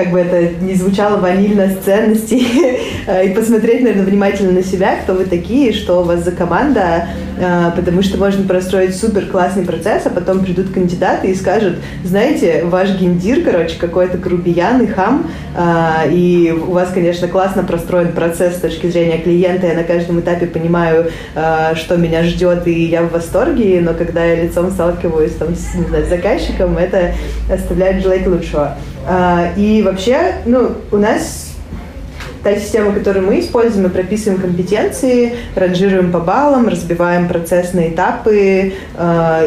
как 0.00 0.12
бы 0.12 0.20
это 0.20 0.64
не 0.64 0.74
звучало 0.74 1.18
ванильно 1.18 1.68
с 1.68 1.84
ценностей, 1.84 2.46
э, 3.06 3.26
и 3.26 3.34
посмотреть, 3.34 3.82
наверное, 3.82 4.06
внимательно 4.06 4.52
на 4.52 4.62
себя, 4.62 4.96
кто 4.96 5.12
вы 5.12 5.26
такие, 5.26 5.74
что 5.74 6.00
у 6.00 6.04
вас 6.04 6.24
за 6.24 6.32
команда, 6.32 7.08
э, 7.38 7.70
потому 7.76 8.00
что 8.02 8.16
можно 8.16 8.48
простроить 8.48 8.96
супер 8.96 9.26
классный 9.26 9.64
процесс, 9.64 10.06
а 10.06 10.10
потом 10.10 10.42
придут 10.42 10.70
кандидаты 10.70 11.30
и 11.30 11.34
скажут, 11.34 11.76
знаете, 12.02 12.64
ваш 12.64 12.98
гендир, 12.98 13.42
короче, 13.42 13.76
какой-то 13.78 14.16
грубиян 14.16 14.80
и 14.82 14.86
хам, 14.86 15.30
э, 15.54 16.10
и 16.10 16.50
у 16.50 16.72
вас, 16.72 16.88
конечно, 16.94 17.28
классно 17.28 17.62
простроен 17.62 18.12
процесс 18.12 18.56
с 18.56 18.60
точки 18.60 18.86
зрения 18.86 19.18
клиента, 19.18 19.66
я 19.66 19.74
на 19.74 19.84
каждом 19.84 20.20
этапе 20.20 20.46
понимаю, 20.46 21.10
что 21.74 21.96
меня 21.96 22.22
ждет, 22.22 22.66
и 22.66 22.84
я 22.84 23.02
в 23.02 23.12
восторге, 23.12 23.80
но 23.82 23.92
когда 23.92 24.24
я 24.24 24.44
лицом 24.44 24.70
сталкиваюсь 24.70 25.32
там, 25.32 25.54
с, 25.54 25.74
не 25.74 25.84
знаю, 25.84 26.06
с 26.06 26.08
заказчиком, 26.08 26.78
это 26.78 27.14
оставляет 27.50 28.02
желать 28.02 28.26
лучшего. 28.26 28.76
А, 29.06 29.52
и 29.56 29.82
вообще, 29.82 30.36
ну, 30.46 30.72
у 30.90 30.96
нас 30.96 31.54
та 32.42 32.56
система, 32.56 32.92
которую 32.92 33.26
мы 33.26 33.40
используем, 33.40 33.84
мы 33.84 33.90
прописываем 33.90 34.40
компетенции, 34.40 35.34
ранжируем 35.54 36.10
по 36.10 36.20
баллам, 36.20 36.68
разбиваем 36.68 37.28
процесс 37.28 37.74
на 37.74 37.88
этапы, 37.88 38.74
а, 38.96 39.44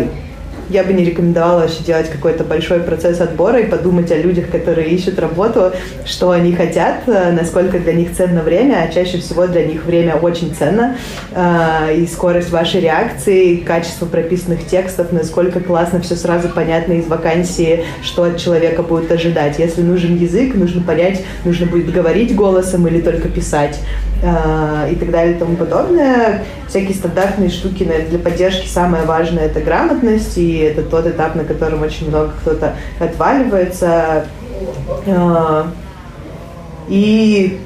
я 0.74 0.84
бы 0.84 0.92
не 0.92 1.06
рекомендовала 1.06 1.62
вообще 1.62 1.84
делать 1.84 2.10
какой-то 2.10 2.44
большой 2.44 2.80
процесс 2.80 3.22
отбора 3.22 3.60
и 3.60 3.68
подумать 3.68 4.12
о 4.12 4.18
людях, 4.18 4.50
которые 4.50 4.90
ищут 4.90 5.20
работу, 5.20 5.72
что 6.04 6.32
они 6.32 6.54
хотят, 6.54 7.04
э, 7.06 7.32
насколько 7.32 7.78
для 7.78 7.94
них 7.94 8.16
ценно 8.18 8.42
время, 8.42 8.84
а 8.84 8.92
чаще 8.92 9.20
всего 9.20 9.46
для 9.46 9.66
них 9.66 9.86
время 9.86 10.16
очень 10.16 10.54
ценно, 10.58 10.98
э, 11.32 11.96
и 11.98 12.08
скорость 12.08 12.50
вашей 12.50 12.82
реакции, 12.82 13.58
качество 13.58 14.08
прописанных 14.08 14.66
текстов, 14.66 15.12
насколько 15.12 15.60
классно 15.60 16.02
все 16.02 16.16
сразу 16.16 16.50
понятно 16.50 16.94
из 16.94 17.06
вакансии, 17.06 17.86
что 18.02 18.24
от 18.24 18.38
человека 18.38 18.82
будет 18.82 19.12
ожидать. 19.12 19.60
Если 19.60 19.84
нужен 19.84 20.16
язык, 20.16 20.56
нужно 20.56 20.82
понять, 20.82 21.24
нужно 21.46 21.68
будет 21.68 21.92
говорить 21.92 22.36
голосом 22.36 22.88
или 22.88 23.00
только 23.00 23.30
писать 23.30 23.80
э, 24.24 24.92
и 24.92 24.96
так 24.96 25.12
далее 25.12 25.36
и 25.36 25.40
тому 25.40 25.56
подобное. 25.56 26.44
Всякие 26.68 26.96
стандартные 26.96 27.50
штуки 27.50 27.84
наверное, 27.84 28.10
для 28.10 28.18
поддержки 28.18 28.68
самое 28.68 29.04
важное 29.04 29.46
это 29.46 29.60
грамотность, 29.60 30.38
и 30.38 30.63
это 30.64 30.84
тот 30.84 31.08
этап, 31.08 31.36
на 31.36 31.44
котором 31.44 31.82
очень 31.82 32.10
много 32.10 32.32
кто-то 32.42 32.76
отваливается. 33.00 34.26
Э, 35.06 35.64
и 36.88 37.60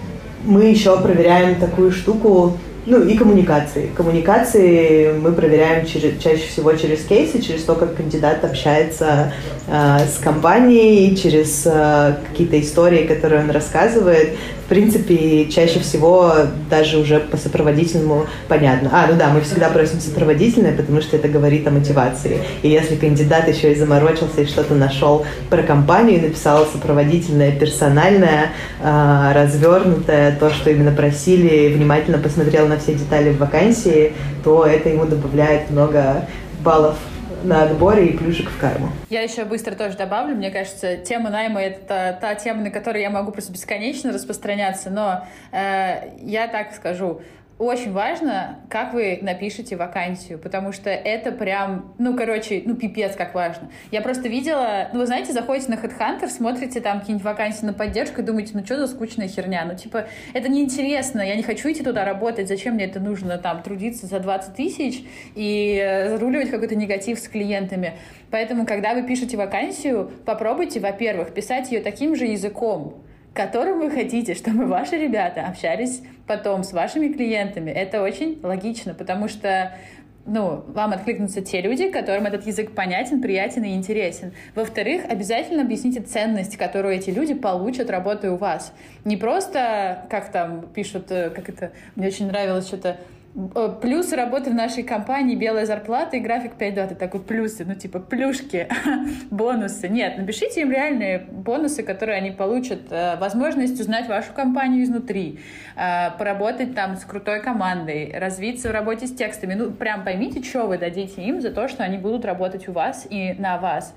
мы 0.43 0.65
еще 0.65 0.99
проверяем 0.99 1.55
такую 1.59 1.91
штуку, 1.91 2.57
ну 2.87 3.03
и 3.03 3.17
коммуникации. 3.17 3.91
Коммуникации 3.95 5.11
мы 5.11 5.33
проверяем 5.33 5.85
через, 5.85 6.21
чаще 6.23 6.47
всего 6.47 6.73
через 6.73 7.03
кейсы, 7.03 7.41
через 7.41 7.63
то, 7.63 7.75
как 7.75 7.95
кандидат 7.95 8.45
общается 8.45 9.33
э, 9.67 9.97
с 10.07 10.17
компанией, 10.23 11.15
через 11.17 11.63
э, 11.65 12.15
какие-то 12.29 12.59
истории, 12.61 13.05
которые 13.05 13.43
он 13.43 13.51
рассказывает 13.51 14.37
в 14.67 14.69
принципе, 14.69 15.45
чаще 15.49 15.79
всего 15.79 16.33
даже 16.69 16.97
уже 16.97 17.21
по 17.21 17.37
сопроводительному 17.37 18.25
понятно. 18.49 18.89
А, 18.91 19.07
ну 19.09 19.17
да, 19.17 19.29
мы 19.29 19.39
всегда 19.39 19.69
просим 19.69 20.01
сопроводительное, 20.01 20.75
потому 20.75 20.99
что 20.99 21.15
это 21.15 21.29
говорит 21.29 21.65
о 21.69 21.71
мотивации. 21.71 22.39
И 22.63 22.67
если 22.67 22.97
кандидат 22.97 23.47
еще 23.47 23.71
и 23.71 23.75
заморочился 23.75 24.41
и 24.41 24.45
что-то 24.45 24.75
нашел 24.75 25.25
про 25.49 25.63
компанию, 25.63 26.21
написал 26.21 26.65
сопроводительное, 26.65 27.53
персональное, 27.53 28.51
э, 28.83 29.31
развернутое, 29.33 30.35
то, 30.37 30.49
что 30.49 30.69
именно 30.69 30.91
просили, 30.91 31.73
внимательно 31.73 32.17
посмотрел 32.17 32.67
на 32.67 32.76
все 32.77 32.95
детали 32.95 33.31
в 33.31 33.37
вакансии, 33.37 34.13
то 34.43 34.65
это 34.65 34.89
ему 34.89 35.05
добавляет 35.05 35.69
много 35.69 36.27
баллов 36.63 36.97
на 37.43 37.63
отборе 37.63 38.07
и 38.07 38.17
плюшек 38.17 38.49
в 38.49 38.59
карму. 38.59 38.89
Я 39.09 39.21
еще 39.21 39.45
быстро 39.45 39.75
тоже 39.75 39.95
добавлю. 39.95 40.35
Мне 40.35 40.49
кажется, 40.49 40.97
тема 40.97 41.29
найма— 41.29 41.61
это 41.61 42.17
та 42.19 42.35
тема, 42.35 42.63
на 42.63 42.71
которой 42.71 43.01
я 43.01 43.09
могу 43.09 43.31
просто 43.31 43.51
бесконечно 43.51 44.11
распространяться, 44.11 44.89
но 44.89 45.25
э, 45.51 46.09
я 46.21 46.47
так 46.47 46.73
скажу— 46.73 47.21
очень 47.59 47.91
важно, 47.91 48.59
как 48.69 48.93
вы 48.93 49.17
напишете 49.21 49.75
вакансию, 49.75 50.37
потому 50.37 50.71
что 50.71 50.91
это 50.91 51.31
прям, 51.31 51.93
ну, 51.97 52.15
короче, 52.15 52.61
ну, 52.63 52.75
пипец, 52.75 53.15
как 53.15 53.33
важно. 53.33 53.71
Я 53.91 54.01
просто 54.01 54.29
видела, 54.29 54.89
ну, 54.93 54.99
вы 54.99 55.07
знаете, 55.07 55.33
заходите 55.33 55.71
на 55.71 55.75
HeadHunter, 55.75 56.27
смотрите 56.29 56.81
там 56.81 56.99
какие-нибудь 56.99 57.25
вакансии 57.25 57.65
на 57.65 57.73
поддержку 57.73 58.21
и 58.21 58.23
думаете, 58.23 58.51
ну, 58.53 58.63
что 58.63 58.77
за 58.77 58.87
скучная 58.87 59.27
херня, 59.27 59.65
ну, 59.65 59.75
типа, 59.75 60.05
это 60.33 60.49
неинтересно, 60.49 61.21
я 61.21 61.35
не 61.35 61.41
хочу 61.41 61.71
идти 61.71 61.83
туда 61.83 62.05
работать, 62.05 62.47
зачем 62.47 62.75
мне 62.75 62.85
это 62.85 62.99
нужно, 62.99 63.39
там, 63.39 63.63
трудиться 63.63 64.05
за 64.05 64.19
20 64.19 64.55
тысяч 64.55 65.03
и 65.33 65.81
э, 65.83 66.09
заруливать 66.09 66.51
какой-то 66.51 66.75
негатив 66.75 67.17
с 67.17 67.27
клиентами. 67.27 67.93
Поэтому, 68.29 68.67
когда 68.67 68.93
вы 68.93 69.01
пишете 69.01 69.35
вакансию, 69.35 70.11
попробуйте, 70.25 70.79
во-первых, 70.79 71.33
писать 71.33 71.71
ее 71.71 71.81
таким 71.81 72.15
же 72.15 72.25
языком, 72.25 73.03
которым 73.37 73.77
вы 73.77 73.91
хотите, 73.91 74.33
чтобы 74.33 74.65
ваши 74.65 74.97
ребята 74.97 75.45
общались 75.45 76.01
потом 76.25 76.63
с 76.63 76.73
вашими 76.73 77.13
клиентами. 77.13 77.69
Это 77.69 78.01
очень 78.01 78.39
логично, 78.41 78.95
потому 78.95 79.27
что 79.27 79.77
ну, 80.25 80.63
вам 80.67 80.91
откликнутся 80.91 81.41
те 81.41 81.61
люди, 81.61 81.89
которым 81.89 82.25
этот 82.25 82.47
язык 82.47 82.71
понятен, 82.73 83.21
приятен 83.21 83.63
и 83.63 83.75
интересен. 83.75 84.33
Во-вторых, 84.55 85.03
обязательно 85.07 85.61
объясните 85.61 86.01
ценность, 86.01 86.57
которую 86.57 86.95
эти 86.95 87.11
люди 87.11 87.35
получат, 87.35 87.91
работая 87.91 88.31
у 88.31 88.37
вас. 88.37 88.73
Не 89.05 89.17
просто, 89.17 90.05
как 90.09 90.31
там 90.31 90.67
пишут, 90.73 91.11
э, 91.11 91.29
как 91.29 91.47
это, 91.47 91.71
мне 91.95 92.07
очень 92.07 92.27
нравилось 92.27 92.67
что-то, 92.67 92.97
Э, 93.37 93.69
плюсы 93.81 94.15
работы 94.15 94.49
в 94.49 94.55
нашей 94.55 94.81
компании, 94.81 95.35
белая 95.35 95.67
зарплата 95.67 96.17
и 96.17 96.19
график 96.19 96.55
5 96.55 96.73
дат. 96.73 96.91
Это 96.91 96.99
такой 96.99 97.21
плюсы, 97.21 97.65
ну 97.65 97.75
типа 97.75 97.99
плюшки, 97.99 98.67
бонусы. 99.29 99.87
Нет, 99.89 100.17
напишите 100.17 100.61
им 100.61 100.71
реальные 100.71 101.19
бонусы, 101.19 101.83
которые 101.83 102.17
они 102.17 102.31
получат. 102.31 102.91
Э, 102.91 103.15
возможность 103.17 103.79
узнать 103.79 104.07
вашу 104.07 104.33
компанию 104.33 104.83
изнутри, 104.83 105.39
э, 105.75 106.11
поработать 106.17 106.73
там 106.73 106.95
с 106.95 107.05
крутой 107.05 107.41
командой, 107.41 108.11
развиться 108.17 108.69
в 108.69 108.71
работе 108.71 109.05
с 109.05 109.13
текстами. 109.13 109.53
Ну 109.53 109.71
прям 109.71 110.03
поймите, 110.03 110.41
что 110.43 110.65
вы 110.65 110.79
дадите 110.79 111.21
им 111.21 111.39
за 111.39 111.51
то, 111.51 111.67
что 111.67 111.83
они 111.83 111.97
будут 111.97 112.25
работать 112.25 112.67
у 112.67 112.71
вас 112.71 113.05
и 113.07 113.35
на 113.37 113.59
вас. 113.59 113.95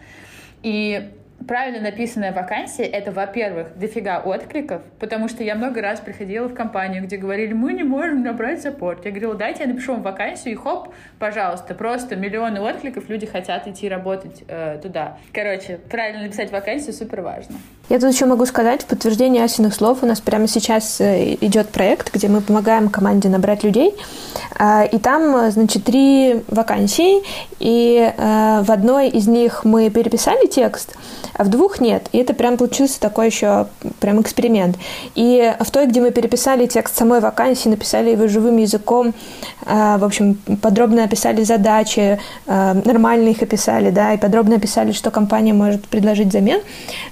И 0.62 1.12
правильно 1.46 1.80
написанная 1.80 2.32
вакансия— 2.32 2.84
это, 2.84 3.12
во-первых, 3.12 3.76
дофига 3.76 4.20
откликов, 4.20 4.82
потому 4.98 5.28
что 5.28 5.42
я 5.42 5.54
много 5.54 5.80
раз 5.80 6.00
приходила 6.00 6.46
в 6.48 6.54
компанию, 6.54 7.04
где 7.04 7.16
говорили, 7.16 7.52
мы 7.52 7.72
не 7.72 7.82
можем 7.82 8.22
набрать 8.22 8.62
саппорт. 8.62 9.04
Я 9.04 9.10
говорила, 9.10 9.34
дайте 9.34 9.64
я 9.64 9.68
напишу 9.68 9.92
вам 9.92 10.02
вакансию, 10.02 10.54
и 10.54 10.56
хоп, 10.56 10.94
пожалуйста, 11.18 11.74
просто 11.74 12.16
миллионы 12.16 12.60
откликов, 12.60 13.08
люди 13.08 13.26
хотят 13.26 13.66
идти 13.66 13.88
работать 13.88 14.44
э, 14.48 14.78
туда. 14.82 15.18
Короче, 15.32 15.78
правильно 15.90 16.22
написать 16.22 16.50
вакансию 16.50 16.92
супер 16.92 17.20
важно. 17.22 17.56
Я 17.90 17.98
тут 17.98 18.12
еще 18.12 18.24
могу 18.26 18.46
сказать, 18.46 18.82
в 18.82 18.86
подтверждение 18.86 19.42
Асиных 19.42 19.74
слов, 19.74 19.98
у 20.02 20.06
нас 20.06 20.20
прямо 20.20 20.46
сейчас 20.46 21.00
э, 21.00 21.36
идет 21.40 21.70
проект, 21.70 22.14
где 22.14 22.28
мы 22.28 22.40
помогаем 22.40 22.88
команде 22.88 23.28
набрать 23.28 23.64
людей, 23.64 23.96
а, 24.56 24.84
и 24.84 24.96
там, 24.98 25.50
значит, 25.50 25.82
три 25.82 26.44
вакансии, 26.46 27.24
и 27.58 28.12
э, 28.16 28.62
в 28.62 28.70
одной 28.70 29.08
из 29.08 29.26
них 29.26 29.64
мы 29.64 29.90
переписали 29.90 30.46
текст, 30.46 30.94
а 31.34 31.42
в 31.42 31.48
двух 31.48 31.80
нет. 31.80 32.08
И 32.12 32.18
это 32.18 32.34
прям 32.34 32.58
получился 32.58 33.00
такой 33.00 33.26
еще 33.26 33.66
прям 33.98 34.20
эксперимент. 34.20 34.76
И 35.14 35.52
в 35.58 35.70
той, 35.70 35.86
где 35.86 36.00
мы 36.00 36.10
переписали 36.10 36.66
текст 36.66 36.96
самой 36.96 37.20
вакансии, 37.20 37.68
написали 37.68 38.10
его 38.10 38.28
живым 38.28 38.58
языком, 38.58 39.14
э, 39.66 39.96
в 39.98 40.04
общем, 40.04 40.34
подробно 40.60 41.04
описали 41.04 41.42
задачи, 41.42 42.20
э, 42.46 42.72
нормально 42.84 43.30
их 43.30 43.42
описали, 43.42 43.90
да, 43.90 44.12
и 44.12 44.16
подробно 44.16 44.56
описали, 44.56 44.92
что 44.92 45.10
компания 45.10 45.54
может 45.54 45.88
предложить 45.88 46.28
взамен, 46.28 46.60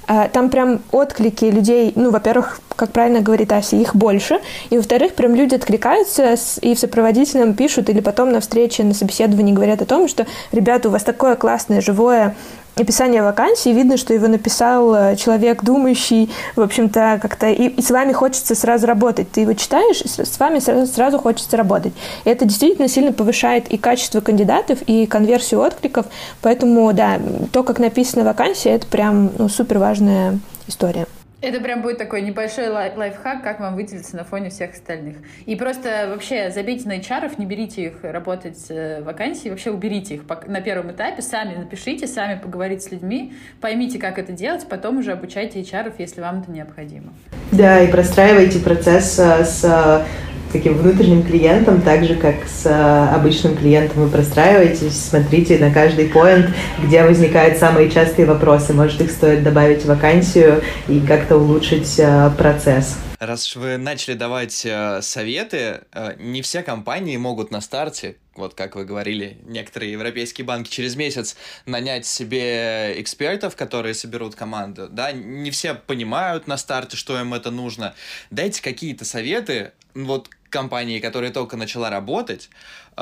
э, 0.07 0.29
там 0.33 0.51
прям 0.51 0.68
отклики 0.93 1.47
людей, 1.47 1.93
ну, 1.95 2.11
во-первых, 2.11 2.61
как 2.77 2.93
правильно 2.93 3.21
говорит 3.21 3.53
Ася, 3.53 3.77
их 3.77 3.95
больше, 3.97 4.41
и 4.71 4.77
во-вторых, 4.77 5.15
прям 5.15 5.35
люди 5.35 5.55
откликаются 5.55 6.37
и 6.61 6.75
в 6.75 6.79
сопроводительном 6.79 7.55
пишут, 7.55 7.91
или 7.91 8.01
потом 8.01 8.33
на 8.33 8.41
встрече, 8.41 8.85
на 8.85 8.95
собеседовании 8.95 9.53
говорят 9.53 9.83
о 9.83 9.87
том, 9.87 10.09
что, 10.09 10.27
ребята, 10.53 10.89
у 10.89 10.93
вас 10.93 11.03
такое 11.03 11.35
классное, 11.35 11.81
живое 11.81 12.37
описание 12.81 13.23
вакансии, 13.23 13.71
видно, 13.71 13.97
что 13.97 14.15
его 14.15 14.29
написал 14.29 14.95
э, 14.95 15.17
человек 15.17 15.63
думающий, 15.65 16.31
в 16.57 16.61
общем-то, 16.61 17.19
как-то, 17.21 17.49
и, 17.49 17.69
и 17.69 17.83
с 17.83 17.91
вами 17.91 18.13
хочется 18.13 18.55
сразу 18.55 18.87
работать. 18.87 19.31
Ты 19.31 19.43
его 19.43 19.55
читаешь, 19.55 20.01
и 20.01 20.09
с 20.09 20.39
вами 20.39 20.59
сразу, 20.59 20.87
сразу 20.93 21.19
хочется 21.19 21.57
работать. 21.57 21.93
И 22.25 22.31
это 22.31 22.45
действительно 22.45 22.89
сильно 22.89 23.13
повышает 23.13 23.69
и 23.69 23.77
качество 23.77 24.21
кандидатов, 24.21 24.79
и 24.87 25.07
конверсию 25.07 25.61
откликов. 25.61 26.07
Поэтому, 26.43 26.93
да, 26.93 27.19
то, 27.53 27.63
как 27.63 27.79
написана 27.79 28.25
вакансия, 28.25 28.71
это 28.71 28.87
прям 28.87 29.31
ну, 29.39 29.49
супер 29.49 29.79
важная 29.79 30.39
история. 30.69 31.07
Это 31.41 31.61
прям 31.61 31.83
будет 31.83 31.99
такой 31.99 32.23
небольшой 32.23 32.69
лай- 32.69 32.93
лайфхак, 32.97 33.45
как 33.45 33.61
вам 33.61 33.77
выделиться 33.77 34.17
на 34.17 34.25
фоне 34.25 34.51
всех 34.51 34.73
остальных. 34.73 35.19
И 35.47 35.55
просто 35.55 36.09
вообще 36.09 36.51
забейте 36.51 36.89
на 36.89 36.99
HR, 36.99 37.33
не 37.39 37.47
берите 37.47 37.85
их 37.85 38.03
работать 38.03 38.59
э, 38.71 39.01
в 39.01 39.05
вакансии, 39.05 39.49
вообще 39.49 39.71
уберите 39.71 40.17
их 40.17 40.23
на 40.49 40.61
первом 40.61 40.91
этапе, 40.91 41.23
сами 41.23 41.55
напишите, 41.55 42.09
сами 42.09 42.41
поговорите 42.41 42.81
с 42.81 42.91
людьми, 42.91 43.35
поймите, 43.61 44.01
как 44.01 44.19
это 44.19 44.33
делать, 44.33 44.67
потом 44.69 44.99
уже 44.99 45.13
обучайте 45.13 45.61
HR, 45.61 45.93
если 45.99 46.21
вам 46.21 46.41
это 46.41 46.51
необходимо. 46.51 47.13
Да, 47.53 47.83
и 47.83 47.89
простраивайте 47.89 48.59
процесс 48.59 49.17
э, 49.21 49.45
с 49.45 50.05
таким 50.53 50.77
внутренним 50.77 51.23
клиентом, 51.23 51.83
так 51.83 52.05
же, 52.05 52.15
как 52.15 52.37
с 52.47 52.67
э, 52.67 53.15
обычным 53.15 53.57
клиентом 53.57 54.05
вы 54.05 54.11
простраиваетесь, 54.11 54.99
смотрите 54.99 55.59
на 55.59 55.73
каждый 55.73 56.09
поинт, 56.09 56.47
где 56.83 57.03
возникают 57.03 57.59
самые 57.59 57.91
частые 57.91 58.27
вопросы. 58.27 58.73
Может, 58.73 59.01
их 59.01 59.11
стоит 59.11 59.43
добавить 59.43 59.83
в 59.83 59.87
вакансию 59.87 60.63
и 60.89 61.01
как-то 61.01 61.37
улучшить 61.37 61.99
э, 61.99 62.31
процесс. 62.37 62.97
Раз 63.19 63.57
вы 63.57 63.79
начали 63.79 64.15
давать 64.15 64.65
э, 64.65 65.03
советы, 65.03 65.81
э, 65.93 66.15
не 66.19 66.41
все 66.41 66.63
компании 66.63 67.17
могут 67.17 67.51
на 67.51 67.61
старте, 67.61 68.17
вот 68.37 68.55
как 68.55 68.77
вы 68.77 68.85
говорили, 68.85 69.39
некоторые 69.45 69.91
европейские 69.91 70.45
банки 70.45 70.71
через 70.71 70.95
месяц 70.95 71.37
нанять 71.67 72.07
себе 72.07 72.95
экспертов, 73.01 73.57
которые 73.57 73.95
соберут 73.95 74.37
команду. 74.37 74.87
Да, 74.89 75.11
не 75.11 75.51
все 75.51 75.75
понимают 75.75 76.47
на 76.47 76.57
старте, 76.57 76.97
что 76.97 77.21
им 77.21 77.35
это 77.35 77.51
нужно. 77.51 77.97
Дайте 78.31 78.63
какие-то 78.63 79.05
советы, 79.05 79.73
вот 79.95 80.31
компании, 80.51 80.99
которая 81.01 81.31
только 81.31 81.57
начала 81.57 81.91
работать, 81.91 82.51
э, 82.97 83.01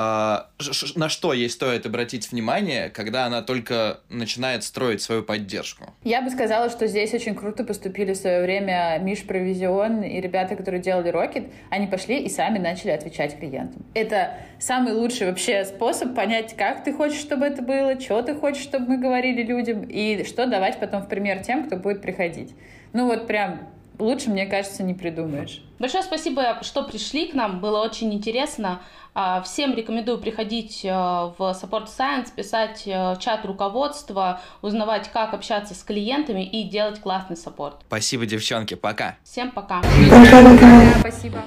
на 0.94 1.08
что 1.08 1.32
ей 1.32 1.48
стоит 1.48 1.86
обратить 1.86 2.30
внимание, 2.30 2.90
когда 2.90 3.26
она 3.26 3.42
только 3.42 4.00
начинает 4.08 4.64
строить 4.64 5.02
свою 5.02 5.22
поддержку? 5.22 5.92
Я 6.04 6.22
бы 6.22 6.30
сказала, 6.30 6.70
что 6.70 6.86
здесь 6.86 7.14
очень 7.14 7.34
круто 7.34 7.64
поступили 7.64 8.12
в 8.12 8.16
свое 8.16 8.42
время 8.42 8.98
Миш 9.00 9.22
Провизион 9.24 10.02
и 10.02 10.20
ребята, 10.20 10.56
которые 10.56 10.82
делали 10.82 11.12
Rocket. 11.12 11.50
Они 11.70 11.86
пошли 11.86 12.22
и 12.22 12.28
сами 12.28 12.58
начали 12.58 12.90
отвечать 12.90 13.38
клиентам. 13.38 13.84
Это 13.94 14.34
самый 14.58 14.92
лучший 14.92 15.28
вообще 15.28 15.64
способ 15.64 16.14
понять, 16.14 16.56
как 16.56 16.84
ты 16.84 16.92
хочешь, 16.92 17.20
чтобы 17.20 17.46
это 17.46 17.62
было, 17.62 17.98
что 18.00 18.22
ты 18.22 18.34
хочешь, 18.34 18.62
чтобы 18.62 18.86
мы 18.86 18.98
говорили 18.98 19.42
людям, 19.42 19.82
и 19.82 20.24
что 20.24 20.46
давать 20.46 20.78
потом 20.80 21.02
в 21.02 21.08
пример 21.08 21.42
тем, 21.42 21.66
кто 21.66 21.76
будет 21.76 22.02
приходить. 22.02 22.54
Ну 22.92 23.06
вот 23.06 23.26
прям 23.26 23.68
Лучше, 23.98 24.30
мне 24.30 24.46
кажется, 24.46 24.82
не 24.82 24.94
придумаешь. 24.94 25.62
Большое 25.78 26.02
спасибо, 26.02 26.58
что 26.62 26.82
пришли 26.82 27.26
к 27.26 27.34
нам. 27.34 27.60
Было 27.60 27.82
очень 27.82 28.12
интересно. 28.12 28.80
А, 29.14 29.40
всем 29.40 29.74
рекомендую 29.74 30.18
приходить 30.18 30.84
э, 30.84 30.90
в 30.90 31.38
Support 31.38 31.86
Science, 31.86 32.28
писать 32.34 32.82
э, 32.84 33.16
чат 33.18 33.46
руководства, 33.46 34.42
узнавать, 34.60 35.10
как 35.10 35.32
общаться 35.32 35.74
с 35.74 35.82
клиентами 35.82 36.44
и 36.44 36.64
делать 36.64 37.00
классный 37.00 37.36
саппорт. 37.36 37.76
Спасибо, 37.86 38.26
девчонки. 38.26 38.74
Пока. 38.74 39.16
Всем 39.24 39.50
пока. 39.52 39.80
Пока-пока. 40.10 40.98
Спасибо. 41.00 41.42